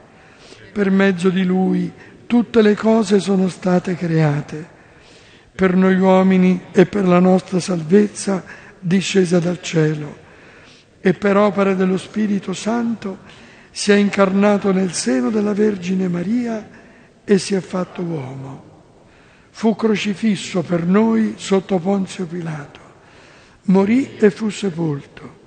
Per 0.72 0.90
mezzo 0.90 1.30
di 1.30 1.44
Lui 1.44 1.92
tutte 2.26 2.62
le 2.62 2.76
cose 2.76 3.20
sono 3.20 3.48
state 3.50 3.96
create. 3.96 4.74
Per 5.56 5.76
noi 5.76 5.98
uomini 5.98 6.64
e 6.72 6.86
per 6.86 7.08
la 7.08 7.20
nostra 7.20 7.60
salvezza 7.60 8.44
discesa 8.80 9.40
dal 9.40 9.62
cielo 9.62 10.24
e 11.00 11.14
per 11.14 11.38
opera 11.38 11.74
dello 11.74 11.98
Spirito 11.98 12.54
Santo 12.54 13.20
si 13.72 13.92
è 13.92 13.96
incarnato 13.96 14.72
nel 14.72 14.92
seno 14.92 15.30
della 15.30 15.54
Vergine 15.54 16.08
Maria 16.08 16.68
e 17.24 17.38
si 17.38 17.56
è 17.56 17.60
fatto 17.62 18.02
uomo 18.02 18.75
fu 19.58 19.74
crocifisso 19.74 20.64
per 20.64 20.86
noi 20.86 21.36
sotto 21.38 21.80
Ponzio 21.80 22.26
Pilato, 22.26 22.80
morì 23.68 24.18
e 24.18 24.30
fu 24.30 24.50
sepolto. 24.50 25.44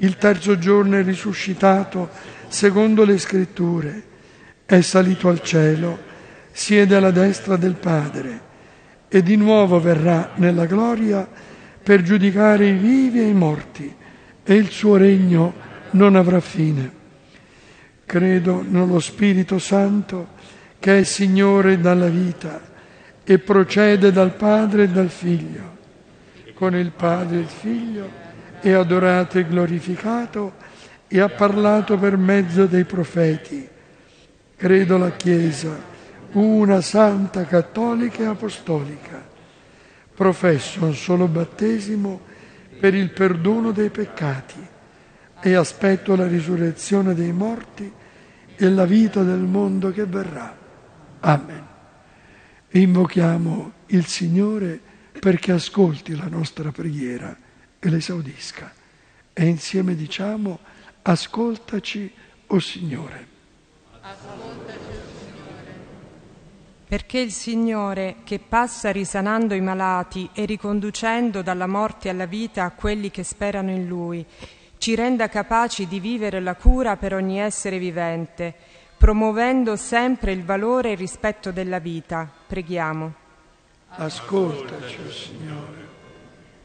Il 0.00 0.18
terzo 0.18 0.58
giorno 0.58 0.98
è 0.98 1.02
risuscitato 1.02 2.10
secondo 2.48 3.04
le 3.04 3.16
scritture, 3.16 4.02
è 4.66 4.82
salito 4.82 5.30
al 5.30 5.40
cielo, 5.40 5.98
siede 6.52 6.94
alla 6.94 7.10
destra 7.10 7.56
del 7.56 7.72
Padre 7.72 8.40
e 9.08 9.22
di 9.22 9.36
nuovo 9.36 9.80
verrà 9.80 10.32
nella 10.34 10.66
gloria 10.66 11.26
per 11.82 12.02
giudicare 12.02 12.68
i 12.68 12.76
vivi 12.76 13.20
e 13.20 13.28
i 13.28 13.34
morti, 13.34 13.96
e 14.44 14.54
il 14.54 14.68
suo 14.68 14.96
regno 14.96 15.54
non 15.92 16.16
avrà 16.16 16.40
fine. 16.40 16.92
Credo 18.04 18.62
nello 18.62 19.00
Spirito 19.00 19.58
Santo, 19.58 20.32
che 20.78 20.98
è 20.98 21.02
Signore 21.04 21.80
dalla 21.80 22.08
vita 22.08 22.71
e 23.24 23.38
procede 23.38 24.12
dal 24.12 24.34
Padre 24.34 24.84
e 24.84 24.88
dal 24.88 25.10
Figlio. 25.10 25.78
Con 26.54 26.74
il 26.74 26.90
Padre 26.90 27.36
e 27.36 27.40
il 27.40 27.48
Figlio 27.48 28.10
è 28.60 28.70
adorato 28.70 29.38
e 29.38 29.46
glorificato 29.46 30.54
e 31.08 31.20
ha 31.20 31.28
parlato 31.28 31.98
per 31.98 32.16
mezzo 32.16 32.66
dei 32.66 32.84
profeti. 32.84 33.68
Credo 34.56 34.98
la 34.98 35.10
Chiesa, 35.10 35.76
una 36.32 36.80
santa, 36.80 37.44
cattolica 37.44 38.22
e 38.22 38.26
apostolica 38.26 39.30
professo 40.14 40.84
un 40.84 40.94
solo 40.94 41.26
battesimo 41.26 42.20
per 42.78 42.94
il 42.94 43.10
perdono 43.10 43.72
dei 43.72 43.90
peccati 43.90 44.68
e 45.40 45.54
aspetto 45.54 46.14
la 46.14 46.26
risurrezione 46.26 47.14
dei 47.14 47.32
morti 47.32 47.90
e 48.54 48.68
la 48.68 48.84
vita 48.84 49.22
del 49.22 49.40
mondo 49.40 49.90
che 49.90 50.04
verrà. 50.04 50.56
Amen. 51.20 51.71
Invochiamo 52.74 53.72
il 53.86 54.06
Signore 54.06 54.80
perché 55.18 55.52
ascolti 55.52 56.16
la 56.16 56.28
nostra 56.28 56.72
preghiera 56.72 57.36
e 57.78 57.88
l'esaudisca. 57.88 58.72
E 59.32 59.46
insieme 59.46 59.94
diciamo, 59.94 60.58
ascoltaci, 61.02 62.12
o 62.46 62.54
oh 62.54 62.60
Signore. 62.60 63.30
perché 66.92 67.20
il 67.20 67.32
Signore, 67.32 68.16
che 68.22 68.38
passa 68.38 68.92
risanando 68.92 69.54
i 69.54 69.62
malati 69.62 70.28
e 70.34 70.44
riconducendo 70.44 71.40
dalla 71.40 71.66
morte 71.66 72.10
alla 72.10 72.26
vita 72.26 72.70
quelli 72.72 73.10
che 73.10 73.22
sperano 73.22 73.70
in 73.70 73.86
Lui, 73.86 74.22
ci 74.76 74.94
renda 74.94 75.30
capaci 75.30 75.88
di 75.88 76.00
vivere 76.00 76.38
la 76.40 76.54
cura 76.54 76.98
per 76.98 77.14
ogni 77.14 77.40
essere 77.40 77.78
vivente, 77.78 78.54
promuovendo 79.02 79.74
sempre 79.74 80.30
il 80.30 80.44
valore 80.44 80.90
e 80.90 80.92
il 80.92 80.98
rispetto 80.98 81.50
della 81.50 81.80
vita. 81.80 82.30
Preghiamo. 82.46 83.12
Ascoltaci, 83.88 85.10
Signore. 85.10 85.88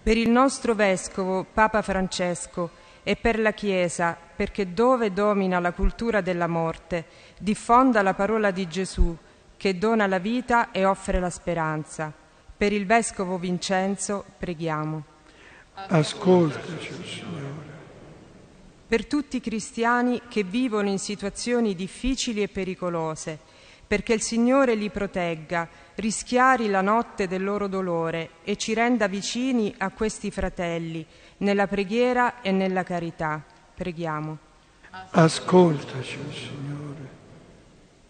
Per 0.04 0.16
il 0.16 0.30
nostro 0.30 0.76
Vescovo, 0.76 1.48
Papa 1.52 1.82
Francesco, 1.82 2.70
e 3.02 3.16
per 3.16 3.40
la 3.40 3.54
Chiesa, 3.54 4.16
perché 4.36 4.72
dove 4.72 5.12
domina 5.12 5.60
la 5.60 5.72
cultura 5.72 6.22
della 6.22 6.46
morte, 6.46 7.06
diffonda 7.40 8.04
la 8.04 8.14
parola 8.14 8.52
di 8.52 8.68
Gesù, 8.68 9.18
che 9.58 9.80
dona 9.80 10.06
la 10.06 10.20
vita 10.20 10.70
e 10.70 10.86
offre 10.86 11.20
la 11.20 11.32
speranza. 11.32 12.14
Per 12.56 12.72
il 12.72 12.86
Vescovo 12.86 13.40
Vincenzo 13.40 14.24
preghiamo. 14.38 15.04
Ascoltaci, 15.88 17.04
Signore. 17.04 17.77
Per 18.88 19.06
tutti 19.06 19.38
i 19.38 19.42
cristiani 19.42 20.22
che 20.30 20.44
vivono 20.44 20.90
in 20.90 21.00
situazioni 21.00 21.76
difficili 21.76 22.42
e 22.42 22.48
pericolose, 22.48 23.38
perché 23.86 24.14
il 24.14 24.22
Signore 24.22 24.76
li 24.76 24.90
protegga, 24.90 25.68
rischiari 25.96 26.70
la 26.70 26.82
notte 26.82 27.28
del 27.28 27.44
loro 27.44 27.68
dolore 27.68 28.30
e 28.44 28.56
ci 28.56 28.74
renda 28.74 29.08
vicini 29.08 29.74
a 29.78 29.90
questi 29.90 30.32
fratelli, 30.32 31.06
nella 31.38 31.68
preghiera 31.68 32.42
e 32.42 32.52
nella 32.52 32.84
carità. 32.84 33.44
Preghiamo. 33.74 34.38
Ascoltaci, 35.12 36.18
Signore 36.32 37.16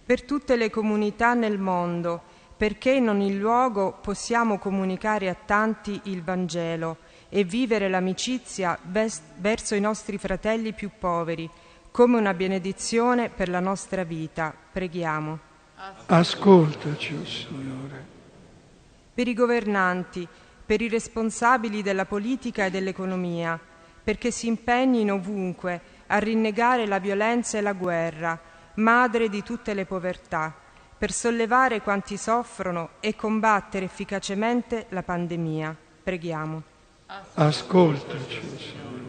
per 0.08 0.24
tutte 0.24 0.56
le 0.56 0.70
comunità 0.70 1.34
nel 1.34 1.60
mondo, 1.60 2.22
perché 2.56 2.92
in 2.92 3.10
ogni 3.10 3.38
luogo 3.38 3.98
possiamo 4.02 4.58
comunicare 4.58 5.28
a 5.28 5.36
tanti 5.36 6.00
il 6.04 6.24
Vangelo 6.24 7.00
e 7.30 7.44
vivere 7.44 7.90
l'amicizia 7.90 8.78
verso 8.84 9.76
i 9.76 9.80
nostri 9.80 10.18
fratelli 10.18 10.74
più 10.74 10.92
poveri, 10.98 11.50
come 11.92 12.18
una 12.18 12.34
benedizione 12.34 13.30
per 13.30 13.50
la 13.50 13.60
nostra 13.60 14.04
vita. 14.04 14.54
Preghiamo. 14.72 15.40
Ascoltaci, 16.06 17.14
oh 17.16 17.26
Signore. 17.26 18.06
Per 19.14 19.28
i 19.28 19.34
governanti, 19.34 20.28
per 20.66 20.82
i 20.82 20.90
responsabili 20.90 21.82
della 21.82 22.06
politica 22.06 22.66
e 22.66 22.72
dell'economia, 22.72 23.60
perché 24.04 24.32
si 24.32 24.48
impegnino 24.48 25.16
ovunque 25.16 25.82
a 26.08 26.18
rinnegare 26.20 26.86
la 26.86 27.00
violenza 27.00 27.58
e 27.58 27.62
la 27.62 27.74
guerra, 27.74 28.40
madre 28.76 29.28
di 29.28 29.44
tutte 29.44 29.74
le 29.74 29.86
povertà, 29.86 30.54
per 30.98 31.12
sollevare 31.12 31.82
quanti 31.82 32.18
soffrono 32.18 32.92
e 33.00 33.16
combattere 33.16 33.86
efficacemente 33.86 34.86
la 34.90 35.04
pandemia. 35.04 35.76
Preghiamo. 36.04 36.64
Ascoltaci, 37.08 38.42
Signore. 38.58 39.04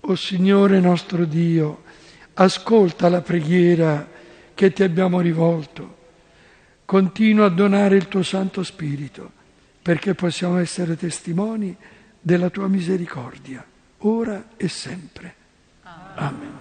O 0.00 0.14
Signore 0.16 0.80
nostro 0.80 1.24
Dio, 1.24 1.82
ascolta 2.34 3.08
la 3.08 3.20
preghiera 3.20 4.08
che 4.54 4.72
ti 4.72 4.82
abbiamo 4.82 5.20
rivolto. 5.20 5.98
Continua 6.84 7.46
a 7.46 7.50
donare 7.50 7.96
il 7.96 8.08
tuo 8.08 8.22
Santo 8.22 8.62
Spirito 8.64 9.38
perché 9.80 10.14
possiamo 10.14 10.58
essere 10.58 10.96
testimoni 10.96 11.76
della 12.20 12.50
tua 12.50 12.66
misericordia, 12.68 13.64
ora 13.98 14.48
e 14.56 14.68
sempre. 14.68 15.34
Amen. 16.14 16.58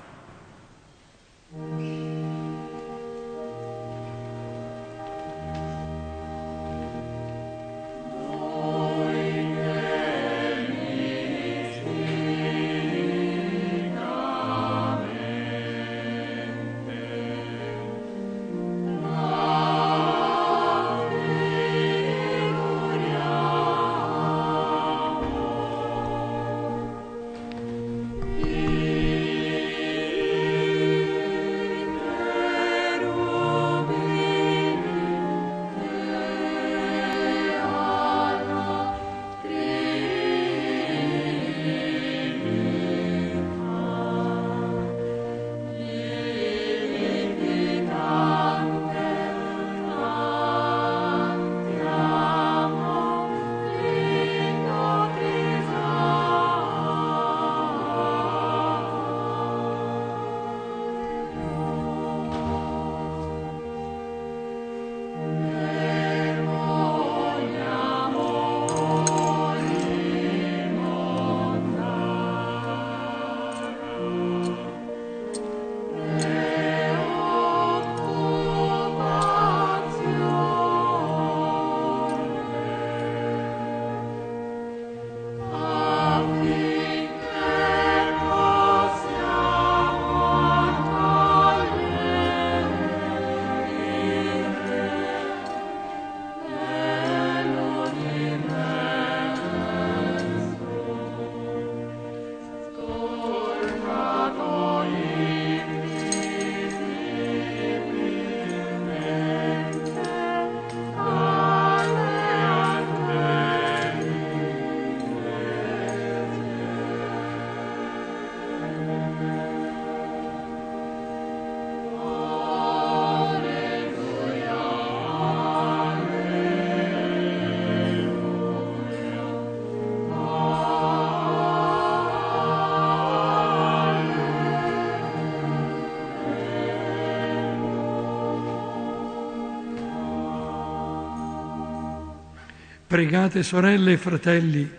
Pregate 142.99 143.43
sorelle 143.43 143.93
e 143.93 143.97
fratelli 143.97 144.69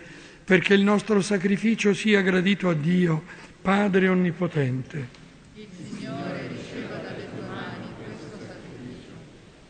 perché 0.45 0.75
il 0.75 0.83
nostro 0.83 1.23
sacrificio 1.23 1.95
sia 1.95 2.21
gradito 2.21 2.69
a 2.69 2.75
Dio, 2.75 3.23
Padre 3.63 4.09
Onnipotente. 4.09 5.09
Il 5.55 5.67
Signore 5.73 6.49
riceva 6.49 6.97
dalle 6.97 7.29
tue 7.33 7.49
mani 7.49 7.87
questo 7.97 8.37
sacrificio, 8.47 9.13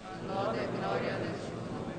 a 0.02 0.26
lode 0.26 0.64
e 0.64 0.68
gloria 0.76 1.16
del 1.18 1.34
suo 1.38 1.62
nome, 1.70 1.92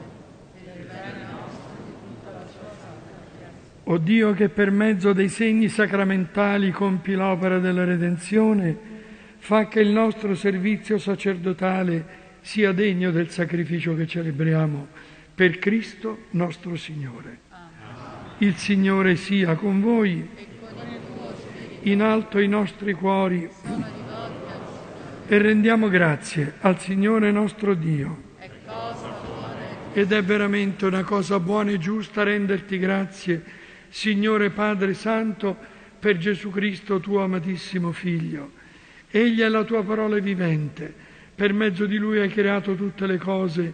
per 0.62 0.76
il 0.78 0.88
bene 0.88 1.24
nostro 1.32 1.72
e 1.72 1.86
di 1.86 1.94
tutta 2.04 2.32
la 2.32 2.48
sua 2.48 2.76
santa 2.82 3.50
O 3.86 3.98
Dio 3.98 4.34
che 4.34 4.50
per 4.50 4.72
mezzo 4.72 5.14
dei 5.14 5.30
segni 5.30 5.70
sacramentali 5.70 6.72
compi 6.72 7.14
l'opera 7.14 7.60
della 7.60 7.86
redenzione, 7.86 8.78
fa 9.38 9.70
che 9.70 9.80
il 9.80 9.92
nostro 9.92 10.36
servizio 10.36 10.98
sacerdotale 10.98 12.20
sia 12.42 12.74
degno 12.74 13.10
del 13.12 13.30
sacrificio 13.30 13.96
che 13.96 14.06
celebriamo 14.06 15.11
per 15.34 15.60
Cristo 15.60 16.26
nostro 16.32 16.76
Signore. 16.76 17.40
Il 18.40 18.56
Signore 18.56 19.16
sia 19.16 19.56
con 19.56 19.82
voi, 19.82 20.28
in 21.84 22.02
alto 22.02 22.40
i 22.40 22.48
nostri 22.48 22.94
cuori 22.94 23.50
e 25.28 25.38
rendiamo 25.38 25.88
grazie 25.88 26.56
al 26.62 26.80
Signore 26.80 27.32
nostro 27.32 27.74
Dio. 27.74 28.30
Ed 29.94 30.12
è 30.12 30.24
veramente 30.24 30.86
una 30.86 31.04
cosa 31.04 31.40
buona 31.40 31.72
e 31.72 31.78
giusta 31.78 32.24
renderti 32.24 32.78
grazie, 32.78 33.44
Signore 33.90 34.50
Padre 34.50 34.94
Santo, 34.94 35.56
per 36.00 36.18
Gesù 36.18 36.50
Cristo, 36.50 37.00
tuo 37.00 37.24
amatissimo 37.24 37.92
Figlio. 37.92 38.52
Egli 39.10 39.42
è 39.42 39.48
la 39.50 39.64
tua 39.64 39.84
parola 39.84 40.18
vivente, 40.20 40.94
per 41.36 41.54
mezzo 41.54 41.86
di 41.86 41.98
lui 41.98 42.20
hai 42.20 42.30
creato 42.30 42.76
tutte 42.76 43.06
le 43.06 43.18
cose, 43.18 43.74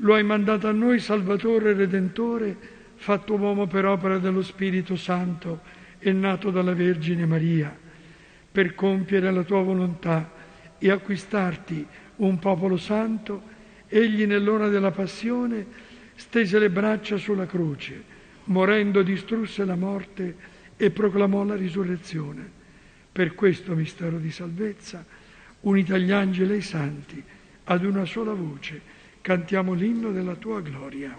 lo 0.00 0.14
hai 0.14 0.22
mandato 0.22 0.66
a 0.68 0.72
noi 0.72 0.98
Salvatore 0.98 1.70
e 1.70 1.74
Redentore, 1.74 2.56
fatto 2.94 3.34
uomo 3.34 3.66
per 3.66 3.86
opera 3.86 4.18
dello 4.18 4.42
Spirito 4.42 4.96
Santo 4.96 5.60
e 5.98 6.12
nato 6.12 6.50
dalla 6.50 6.74
Vergine 6.74 7.26
Maria, 7.26 7.76
per 8.50 8.74
compiere 8.74 9.30
la 9.30 9.42
tua 9.42 9.62
volontà 9.62 10.32
e 10.78 10.90
acquistarti 10.90 11.86
un 12.16 12.38
popolo 12.38 12.76
santo, 12.76 13.42
egli 13.88 14.24
nell'ora 14.24 14.68
della 14.68 14.90
passione 14.90 15.88
stese 16.14 16.58
le 16.58 16.70
braccia 16.70 17.16
sulla 17.16 17.46
croce, 17.46 18.02
morendo 18.44 19.02
distrusse 19.02 19.64
la 19.64 19.76
morte 19.76 20.36
e 20.76 20.90
proclamò 20.90 21.44
la 21.44 21.56
risurrezione. 21.56 22.58
Per 23.12 23.34
questo 23.34 23.74
mistero 23.74 24.18
di 24.18 24.30
salvezza, 24.30 25.04
unita 25.60 25.94
agli 25.94 26.10
angeli 26.10 26.52
e 26.52 26.54
ai 26.54 26.62
santi, 26.62 27.22
ad 27.64 27.84
una 27.84 28.04
sola 28.04 28.32
voce, 28.32 28.89
cantiamo 29.20 29.74
l'inno 29.74 30.10
della 30.10 30.34
tua 30.34 30.60
gloria. 30.60 31.14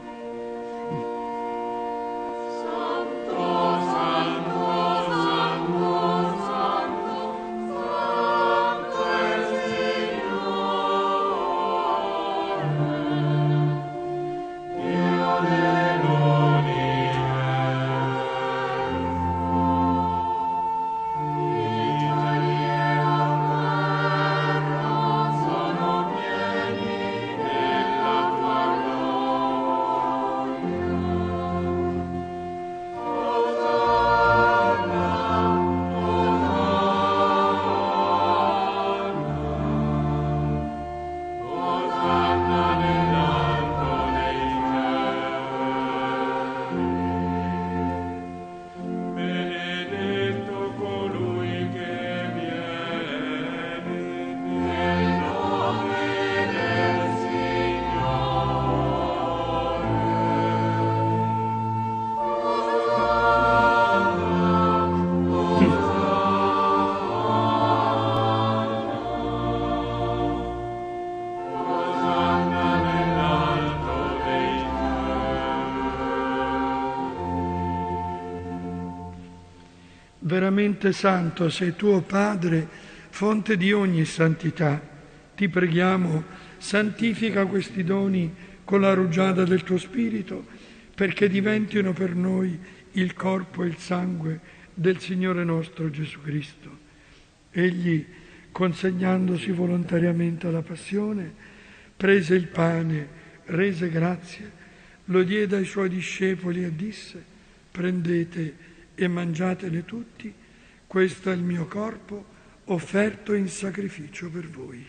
Veramente 80.41 80.91
santo 80.91 81.51
sei 81.51 81.75
tuo 81.75 82.01
Padre, 82.01 82.67
fonte 83.09 83.57
di 83.57 83.71
ogni 83.71 84.05
santità. 84.05 84.81
Ti 85.35 85.47
preghiamo, 85.47 86.23
santifica 86.57 87.45
questi 87.45 87.83
doni 87.83 88.33
con 88.63 88.81
la 88.81 88.95
rugiada 88.95 89.43
del 89.43 89.61
tuo 89.61 89.77
Spirito, 89.77 90.43
perché 90.95 91.29
diventino 91.29 91.93
per 91.93 92.15
noi 92.15 92.57
il 92.93 93.13
corpo 93.13 93.63
e 93.63 93.67
il 93.67 93.77
sangue 93.77 94.39
del 94.73 94.97
Signore 94.97 95.43
nostro 95.43 95.91
Gesù 95.91 96.19
Cristo. 96.21 96.75
Egli, 97.51 98.03
consegnandosi 98.51 99.51
volontariamente 99.51 100.47
alla 100.47 100.63
passione, 100.63 101.31
prese 101.95 102.33
il 102.33 102.47
pane, 102.47 103.07
rese 103.45 103.89
grazie, 103.89 104.51
lo 105.05 105.21
diede 105.21 105.57
ai 105.57 105.65
suoi 105.65 105.89
discepoli 105.89 106.63
e 106.63 106.75
disse, 106.75 107.23
prendete 107.69 108.69
e 109.03 109.07
mangiatene 109.07 109.85
tutti, 109.85 110.33
questo 110.87 111.31
è 111.31 111.33
il 111.33 111.41
mio 111.41 111.65
corpo 111.65 112.25
offerto 112.65 113.33
in 113.33 113.47
sacrificio 113.47 114.29
per 114.29 114.49
voi. 114.49 114.85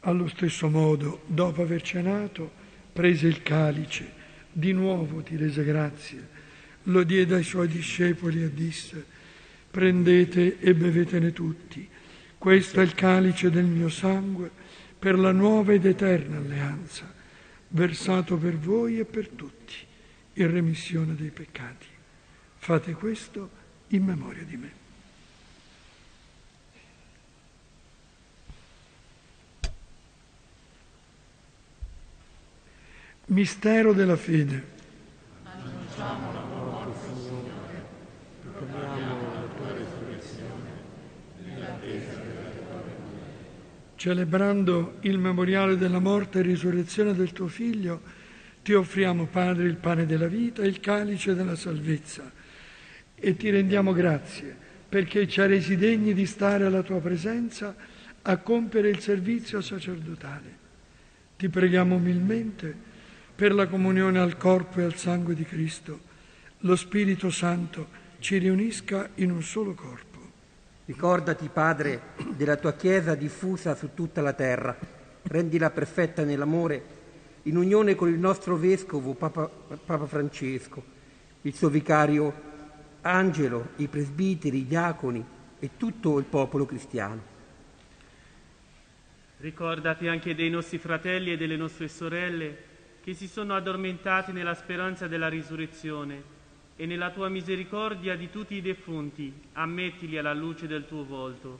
Allo 0.00 0.28
stesso 0.28 0.68
modo, 0.68 1.22
dopo 1.26 1.62
aver 1.62 1.82
cenato, 1.82 2.50
prese 2.92 3.26
il 3.26 3.42
calice, 3.42 4.18
di 4.50 4.72
nuovo 4.72 5.22
ti 5.22 5.36
rese 5.36 5.62
grazie, 5.62 6.28
lo 6.84 7.02
diede 7.02 7.34
ai 7.34 7.42
suoi 7.42 7.68
discepoli 7.68 8.42
e 8.42 8.52
disse, 8.52 9.04
prendete 9.70 10.58
e 10.58 10.74
bevetene 10.74 11.32
tutti 11.32 11.88
questo 12.40 12.80
è 12.80 12.82
il 12.82 12.94
calice 12.94 13.50
del 13.50 13.66
mio 13.66 13.90
sangue 13.90 14.50
per 14.98 15.18
la 15.18 15.30
nuova 15.30 15.74
ed 15.74 15.84
eterna 15.84 16.38
alleanza, 16.38 17.04
versato 17.68 18.38
per 18.38 18.56
voi 18.56 18.98
e 18.98 19.04
per 19.04 19.28
tutti, 19.28 19.74
in 20.32 20.50
remissione 20.50 21.14
dei 21.14 21.28
peccati. 21.28 21.84
Fate 22.56 22.92
questo 22.92 23.50
in 23.88 24.04
memoria 24.04 24.42
di 24.44 24.56
me. 24.56 24.72
Mistero 33.26 33.92
della 33.92 34.16
fede. 34.16 34.64
Annunciamo 35.44 36.49
celebrando 44.00 44.96
il 45.00 45.18
memoriale 45.18 45.76
della 45.76 45.98
morte 45.98 46.38
e 46.38 46.42
risurrezione 46.42 47.12
del 47.14 47.32
tuo 47.32 47.48
Figlio, 47.48 48.00
ti 48.62 48.72
offriamo, 48.72 49.26
Padre, 49.26 49.66
il 49.66 49.76
pane 49.76 50.06
della 50.06 50.26
vita 50.26 50.62
e 50.62 50.68
il 50.68 50.80
calice 50.80 51.34
della 51.34 51.54
salvezza 51.54 52.32
e 53.14 53.36
ti 53.36 53.50
rendiamo 53.50 53.92
grazie 53.92 54.56
perché 54.88 55.28
ci 55.28 55.42
ha 55.42 55.46
resi 55.46 55.76
degni 55.76 56.14
di 56.14 56.24
stare 56.24 56.64
alla 56.64 56.80
tua 56.80 56.98
presenza 56.98 57.76
a 58.22 58.38
compiere 58.38 58.88
il 58.88 59.00
servizio 59.00 59.60
sacerdotale. 59.60 60.56
Ti 61.36 61.50
preghiamo 61.50 61.96
umilmente 61.96 62.74
per 63.36 63.52
la 63.52 63.66
comunione 63.66 64.18
al 64.18 64.38
corpo 64.38 64.80
e 64.80 64.84
al 64.84 64.96
sangue 64.96 65.34
di 65.34 65.44
Cristo. 65.44 66.00
Lo 66.60 66.74
Spirito 66.74 67.28
Santo 67.28 67.88
ci 68.18 68.38
riunisca 68.38 69.10
in 69.16 69.30
un 69.30 69.42
solo 69.42 69.74
corpo. 69.74 70.09
Ricordati, 70.90 71.48
Padre, 71.52 72.14
della 72.34 72.56
tua 72.56 72.72
Chiesa 72.72 73.14
diffusa 73.14 73.76
su 73.76 73.90
tutta 73.94 74.22
la 74.22 74.32
terra. 74.32 74.76
Rendila 75.22 75.70
perfetta 75.70 76.24
nell'amore, 76.24 76.82
in 77.42 77.56
unione 77.56 77.94
con 77.94 78.08
il 78.08 78.18
nostro 78.18 78.56
Vescovo, 78.56 79.14
Papa, 79.14 79.48
Papa 79.48 80.06
Francesco, 80.06 80.82
il 81.42 81.54
suo 81.54 81.68
vicario 81.68 82.34
Angelo, 83.02 83.68
i 83.76 83.86
presbiteri, 83.86 84.58
i 84.58 84.66
diaconi, 84.66 85.24
e 85.60 85.70
tutto 85.76 86.18
il 86.18 86.24
popolo 86.24 86.66
cristiano. 86.66 87.22
Ricordati 89.36 90.08
anche 90.08 90.34
dei 90.34 90.50
nostri 90.50 90.78
fratelli 90.78 91.30
e 91.30 91.36
delle 91.36 91.56
nostre 91.56 91.86
sorelle 91.86 92.56
che 93.00 93.14
si 93.14 93.28
sono 93.28 93.54
addormentati 93.54 94.32
nella 94.32 94.54
speranza 94.54 95.06
della 95.06 95.28
risurrezione 95.28 96.38
e 96.80 96.86
nella 96.86 97.10
tua 97.10 97.28
misericordia 97.28 98.16
di 98.16 98.30
tutti 98.30 98.54
i 98.54 98.62
defunti, 98.62 99.30
ammettili 99.52 100.16
alla 100.16 100.32
luce 100.32 100.66
del 100.66 100.86
tuo 100.88 101.04
volto. 101.04 101.58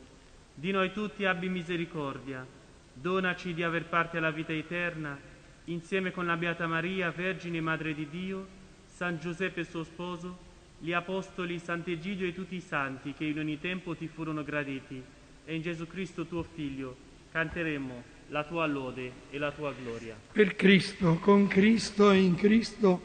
Di 0.54 0.70
noi 0.70 0.92
tutti 0.92 1.26
abbi 1.26 1.50
misericordia, 1.50 2.46
donaci 2.94 3.52
di 3.52 3.62
aver 3.62 3.84
parte 3.84 4.16
alla 4.16 4.30
vita 4.30 4.54
eterna, 4.54 5.18
insieme 5.64 6.10
con 6.10 6.24
la 6.24 6.38
Beata 6.38 6.66
Maria, 6.66 7.10
Vergine 7.10 7.60
Madre 7.60 7.92
di 7.92 8.08
Dio, 8.08 8.46
San 8.86 9.18
Giuseppe 9.20 9.64
suo 9.64 9.84
sposo, 9.84 10.38
gli 10.78 10.94
Apostoli, 10.94 11.58
Sant'Egidio 11.58 12.26
e 12.26 12.32
tutti 12.32 12.54
i 12.54 12.60
santi 12.60 13.12
che 13.12 13.26
in 13.26 13.40
ogni 13.40 13.60
tempo 13.60 13.94
ti 13.94 14.08
furono 14.08 14.42
graditi, 14.42 15.02
e 15.44 15.54
in 15.54 15.60
Gesù 15.60 15.86
Cristo 15.86 16.24
tuo 16.24 16.42
Figlio 16.44 16.96
canteremo 17.30 18.02
la 18.28 18.44
tua 18.44 18.64
lode 18.66 19.12
e 19.28 19.36
la 19.36 19.52
tua 19.52 19.74
gloria. 19.74 20.16
Per 20.32 20.56
Cristo, 20.56 21.16
con 21.16 21.46
Cristo 21.46 22.10
e 22.10 22.20
in 22.20 22.36
Cristo, 22.36 23.02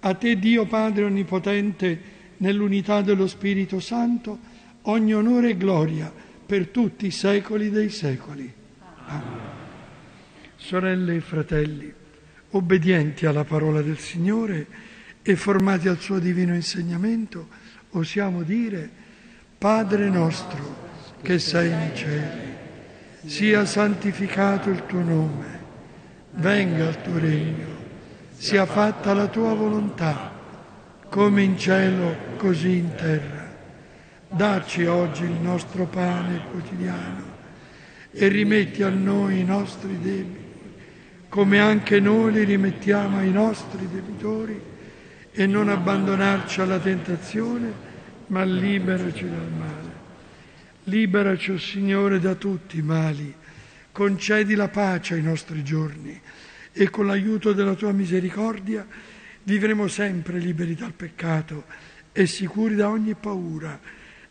a 0.00 0.14
te 0.14 0.38
Dio 0.38 0.66
Padre 0.66 1.04
Onnipotente, 1.04 2.16
nell'unità 2.38 3.02
dello 3.02 3.26
Spirito 3.26 3.80
Santo, 3.80 4.38
ogni 4.82 5.14
onore 5.14 5.50
e 5.50 5.56
gloria 5.56 6.12
per 6.46 6.68
tutti 6.68 7.06
i 7.06 7.10
secoli 7.10 7.70
dei 7.70 7.90
secoli. 7.90 8.52
Amen. 9.06 9.56
Sorelle 10.56 11.16
e 11.16 11.20
fratelli, 11.20 11.92
obbedienti 12.50 13.26
alla 13.26 13.44
parola 13.44 13.82
del 13.82 13.98
Signore 13.98 14.66
e 15.22 15.36
formati 15.36 15.88
al 15.88 15.98
suo 15.98 16.18
divino 16.18 16.54
insegnamento, 16.54 17.48
osiamo 17.90 18.42
dire, 18.42 18.88
Padre 19.58 20.08
nostro 20.08 20.86
che 21.22 21.38
sei 21.38 21.70
nei 21.70 21.94
cieli 21.94 22.56
sia 23.24 23.64
santificato 23.64 24.70
il 24.70 24.86
tuo 24.86 25.00
nome, 25.00 25.58
venga 26.32 26.88
il 26.88 27.00
tuo 27.02 27.18
regno, 27.18 27.77
sia 28.38 28.66
fatta 28.66 29.14
la 29.14 29.26
tua 29.26 29.52
volontà, 29.52 30.32
come 31.08 31.42
in 31.42 31.58
cielo 31.58 32.14
così 32.36 32.76
in 32.76 32.94
terra. 32.94 33.52
Dacci 34.28 34.84
oggi 34.84 35.24
il 35.24 35.40
nostro 35.40 35.86
pane 35.86 36.42
quotidiano 36.48 37.24
e 38.12 38.28
rimetti 38.28 38.84
a 38.84 38.90
noi 38.90 39.40
i 39.40 39.44
nostri 39.44 39.98
debiti, 40.00 40.46
come 41.28 41.58
anche 41.58 41.98
noi 41.98 42.32
li 42.32 42.44
rimettiamo 42.44 43.18
ai 43.18 43.32
nostri 43.32 43.88
debitori, 43.90 44.62
e 45.32 45.46
non 45.46 45.68
abbandonarci 45.68 46.60
alla 46.60 46.78
tentazione, 46.78 47.72
ma 48.28 48.44
liberaci 48.44 49.28
dal 49.28 49.50
male. 49.58 49.96
Liberaci, 50.84 51.50
oh 51.50 51.58
Signore, 51.58 52.20
da 52.20 52.34
tutti 52.34 52.78
i 52.78 52.82
mali, 52.82 53.34
concedi 53.90 54.54
la 54.54 54.68
pace 54.68 55.14
ai 55.14 55.22
nostri 55.22 55.64
giorni 55.64 56.20
e 56.78 56.90
con 56.90 57.08
l'aiuto 57.08 57.52
della 57.52 57.74
tua 57.74 57.90
misericordia 57.90 58.86
vivremo 59.42 59.88
sempre 59.88 60.38
liberi 60.38 60.76
dal 60.76 60.92
peccato 60.92 61.64
e 62.12 62.24
sicuri 62.26 62.76
da 62.76 62.88
ogni 62.88 63.16
paura, 63.16 63.80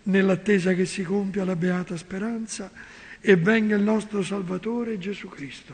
nell'attesa 0.03 0.71
che 0.71 0.85
si 0.85 1.03
compia 1.03 1.43
la 1.43 1.57
beata 1.57 1.97
speranza 1.97 2.71
e 3.19 3.35
venga 3.35 3.75
il 3.75 3.81
nostro 3.81 4.23
Salvatore 4.23 4.97
Gesù 4.97 5.27
Cristo. 5.27 5.73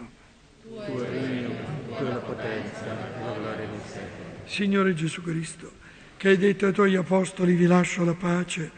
Tuo 0.64 0.82
è 0.84 0.90
il 0.90 1.06
regno, 1.06 1.52
tua 1.96 2.10
la 2.10 2.16
potenza 2.16 2.86
la 2.86 3.36
gloria 3.36 3.68
del 3.68 3.80
secolo. 3.86 4.46
Signore 4.46 4.96
Gesù 4.96 5.22
Cristo, 5.22 5.72
che 6.18 6.30
hai 6.30 6.38
detto 6.38 6.66
ai 6.66 6.74
tuoi 6.74 6.96
apostoli 6.96 7.54
vi 7.54 7.68
lascio 7.68 8.04
la 8.04 8.16
pace, 8.16 8.72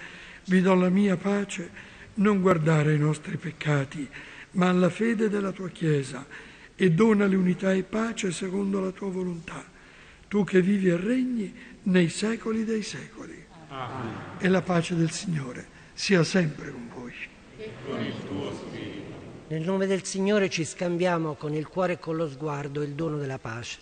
vi 0.47 0.59
do 0.59 0.73
la 0.73 0.89
mia 0.89 1.15
pace, 1.15 1.69
non 2.15 2.41
guardare 2.41 2.91
ai 2.91 2.99
nostri 2.99 3.37
peccati, 3.37 4.05
ma 4.51 4.67
alla 4.67 4.89
fede 4.89 5.29
della 5.29 5.53
tua 5.53 5.69
Chiesa 5.69 6.53
e 6.75 6.91
donale 6.91 7.35
unità 7.35 7.71
e 7.71 7.83
pace 7.83 8.31
secondo 8.31 8.79
la 8.79 8.91
tua 8.91 9.09
volontà, 9.09 9.63
tu 10.27 10.43
che 10.43 10.61
vivi 10.61 10.89
e 10.89 10.97
regni 10.97 11.53
nei 11.83 12.09
secoli 12.09 12.63
dei 12.63 12.83
secoli. 12.83 13.43
Amen. 13.69 14.13
E 14.39 14.47
la 14.47 14.61
pace 14.61 14.95
del 14.95 15.11
Signore 15.11 15.67
sia 15.93 16.23
sempre 16.23 16.71
con 16.71 16.89
voi. 16.93 17.13
E 17.57 17.71
con 17.85 17.99
il 18.03 18.13
tuo 18.27 18.53
spirito. 18.53 19.13
Nel 19.47 19.61
nome 19.61 19.85
del 19.85 20.03
Signore 20.03 20.49
ci 20.49 20.65
scambiamo 20.65 21.35
con 21.35 21.53
il 21.53 21.67
cuore 21.67 21.93
e 21.93 21.99
con 21.99 22.15
lo 22.15 22.27
sguardo 22.27 22.81
il 22.81 22.93
dono 22.93 23.17
della 23.17 23.39
pace. 23.39 23.77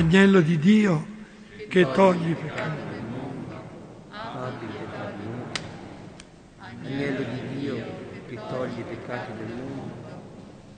Agnello 0.00 0.40
di 0.40 0.58
Dio 0.58 1.06
che 1.68 1.86
togli 1.92 2.30
i 2.30 2.34
peccati. 2.34 2.88
Agnello 6.56 7.18
di 7.18 7.58
Dio 7.58 7.74
che 8.26 8.38
togli 8.48 8.78
i 8.78 8.84
peccati 8.88 9.32
del 9.36 9.54
mondo, 9.54 9.92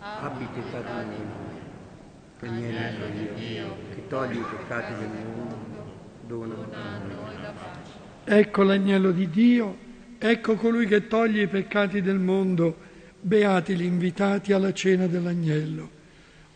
abbi 0.01 0.45
pietà 0.53 1.05
di 1.05 1.17
noi. 1.19 2.51
Agnello 2.51 3.07
di 3.15 3.29
Dio 3.37 3.77
che 3.95 4.09
togli 4.09 4.39
i 4.39 4.45
peccati 4.51 4.93
del 4.99 5.09
mondo, 5.09 5.93
dona 6.27 6.55
a 6.73 6.99
noi. 7.07 7.45
Ecco 8.25 8.63
l'agnello 8.65 9.13
di 9.13 9.31
Dio, 9.31 9.77
ecco 10.19 10.57
colui 10.57 10.87
che 10.87 11.07
toglie 11.07 11.43
i 11.43 11.49
peccati 11.49 12.03
del 12.03 12.19
mondo, 12.19 12.77
beati 13.21 13.77
gli 13.77 13.85
invitati 13.85 14.53
alla 14.53 14.73
cena 14.73 15.07
dell'agnello. 15.07 16.01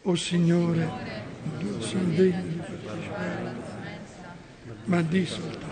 O 0.03 0.17
Signore, 0.17 1.25
sono 1.79 2.09
degno 2.09 2.56
ma 4.87 5.03
di 5.03 5.27
soltanto. 5.27 5.67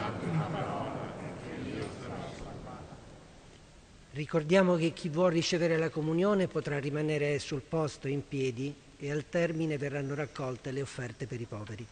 Ricordiamo 4.13 4.77
che 4.77 4.93
chi 4.93 5.09
vuol 5.09 5.33
ricevere 5.33 5.77
la 5.77 5.89
comunione 5.89 6.47
potrà 6.47 6.79
rimanere 6.79 7.41
sul 7.41 7.63
posto 7.63 8.07
in 8.07 8.23
piedi 8.27 8.73
e 8.97 9.11
al 9.11 9.25
termine 9.29 9.77
verranno 9.77 10.15
raccolte 10.15 10.71
le 10.71 10.83
offerte 10.83 11.27
per 11.27 11.41
i 11.41 11.47
poveri. 11.47 11.87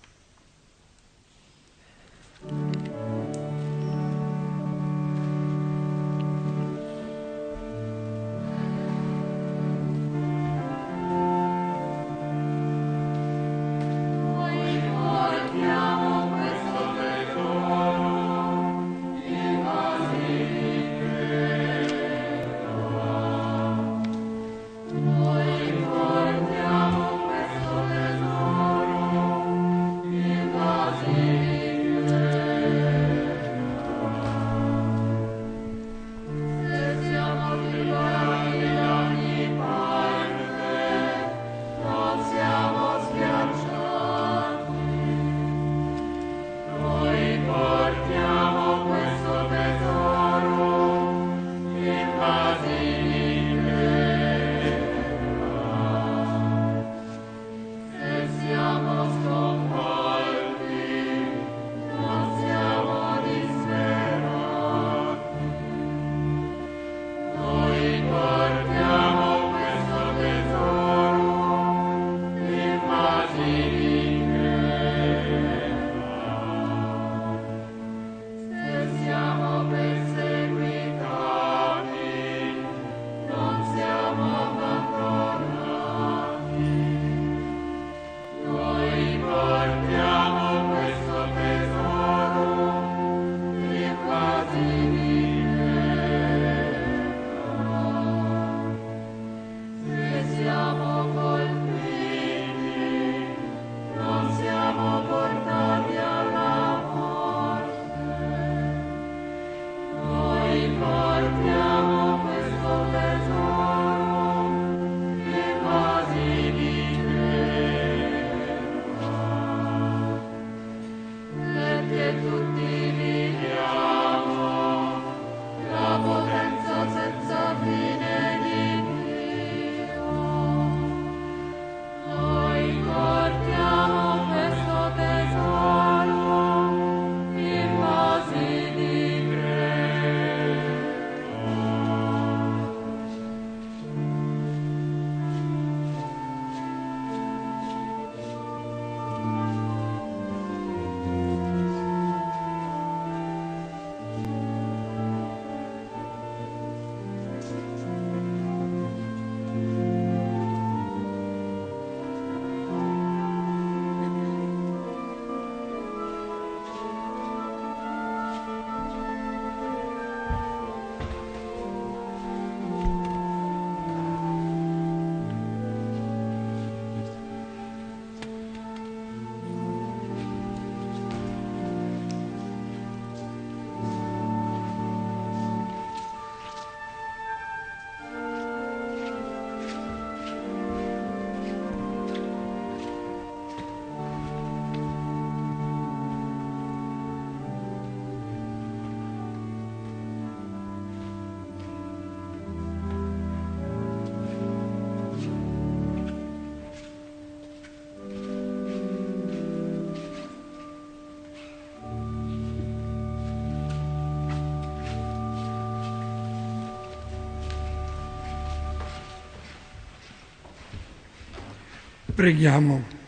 Preghiamo. 222.15 223.01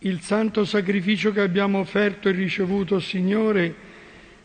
Il 0.00 0.20
santo 0.20 0.64
sacrificio 0.64 1.32
che 1.32 1.40
abbiamo 1.40 1.78
offerto 1.78 2.28
e 2.28 2.32
ricevuto, 2.32 3.00
Signore, 3.00 3.74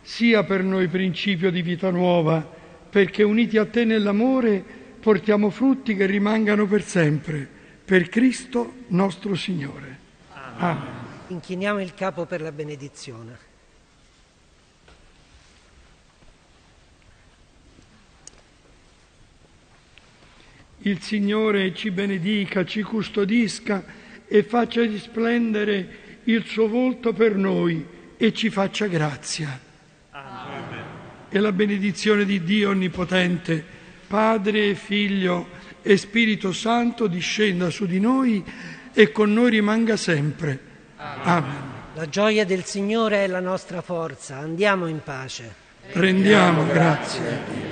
sia 0.01 0.43
per 0.43 0.63
noi 0.63 0.87
principio 0.87 1.51
di 1.51 1.61
vita 1.61 1.89
nuova, 1.89 2.47
perché 2.89 3.23
uniti 3.23 3.57
a 3.57 3.65
te 3.65 3.83
nell'amore 3.83 4.63
portiamo 4.99 5.49
frutti 5.49 5.95
che 5.95 6.05
rimangano 6.05 6.65
per 6.65 6.81
sempre, 6.81 7.47
per 7.83 8.07
Cristo 8.07 8.73
nostro 8.87 9.35
Signore. 9.35 9.99
Amen. 10.57 10.83
Inchiniamo 11.27 11.81
il 11.81 11.93
capo 11.93 12.25
per 12.25 12.41
la 12.41 12.51
benedizione. 12.51 13.44
Il 20.85 21.01
Signore 21.01 21.73
ci 21.73 21.89
benedica, 21.89 22.63
ci 22.63 22.83
custodisca 22.83 23.83
e 24.27 24.43
faccia 24.43 24.81
risplendere 24.81 26.19
il 26.25 26.45
suo 26.45 26.67
volto 26.67 27.11
per 27.11 27.35
noi 27.35 27.83
e 28.15 28.31
ci 28.33 28.51
faccia 28.51 28.85
grazia. 28.85 29.59
Amen. 30.11 30.83
E 31.27 31.39
la 31.39 31.51
benedizione 31.51 32.23
di 32.23 32.43
Dio 32.43 32.69
Onnipotente, 32.69 33.65
Padre, 34.05 34.75
Figlio 34.75 35.47
e 35.81 35.97
Spirito 35.97 36.51
Santo 36.51 37.07
discenda 37.07 37.71
su 37.71 37.87
di 37.87 37.99
noi 37.99 38.43
e 38.93 39.11
con 39.11 39.33
noi 39.33 39.49
rimanga 39.49 39.97
sempre. 39.97 40.59
Amen. 40.97 41.27
Amen. 41.27 41.73
La 41.95 42.07
gioia 42.07 42.45
del 42.45 42.63
Signore 42.63 43.23
è 43.23 43.27
la 43.27 43.39
nostra 43.39 43.81
forza. 43.81 44.37
Andiamo 44.37 44.85
in 44.85 45.01
pace. 45.03 45.51
Rendiamo 45.93 46.63
grazie 46.67 47.27
a 47.27 47.37
Dio. 47.51 47.64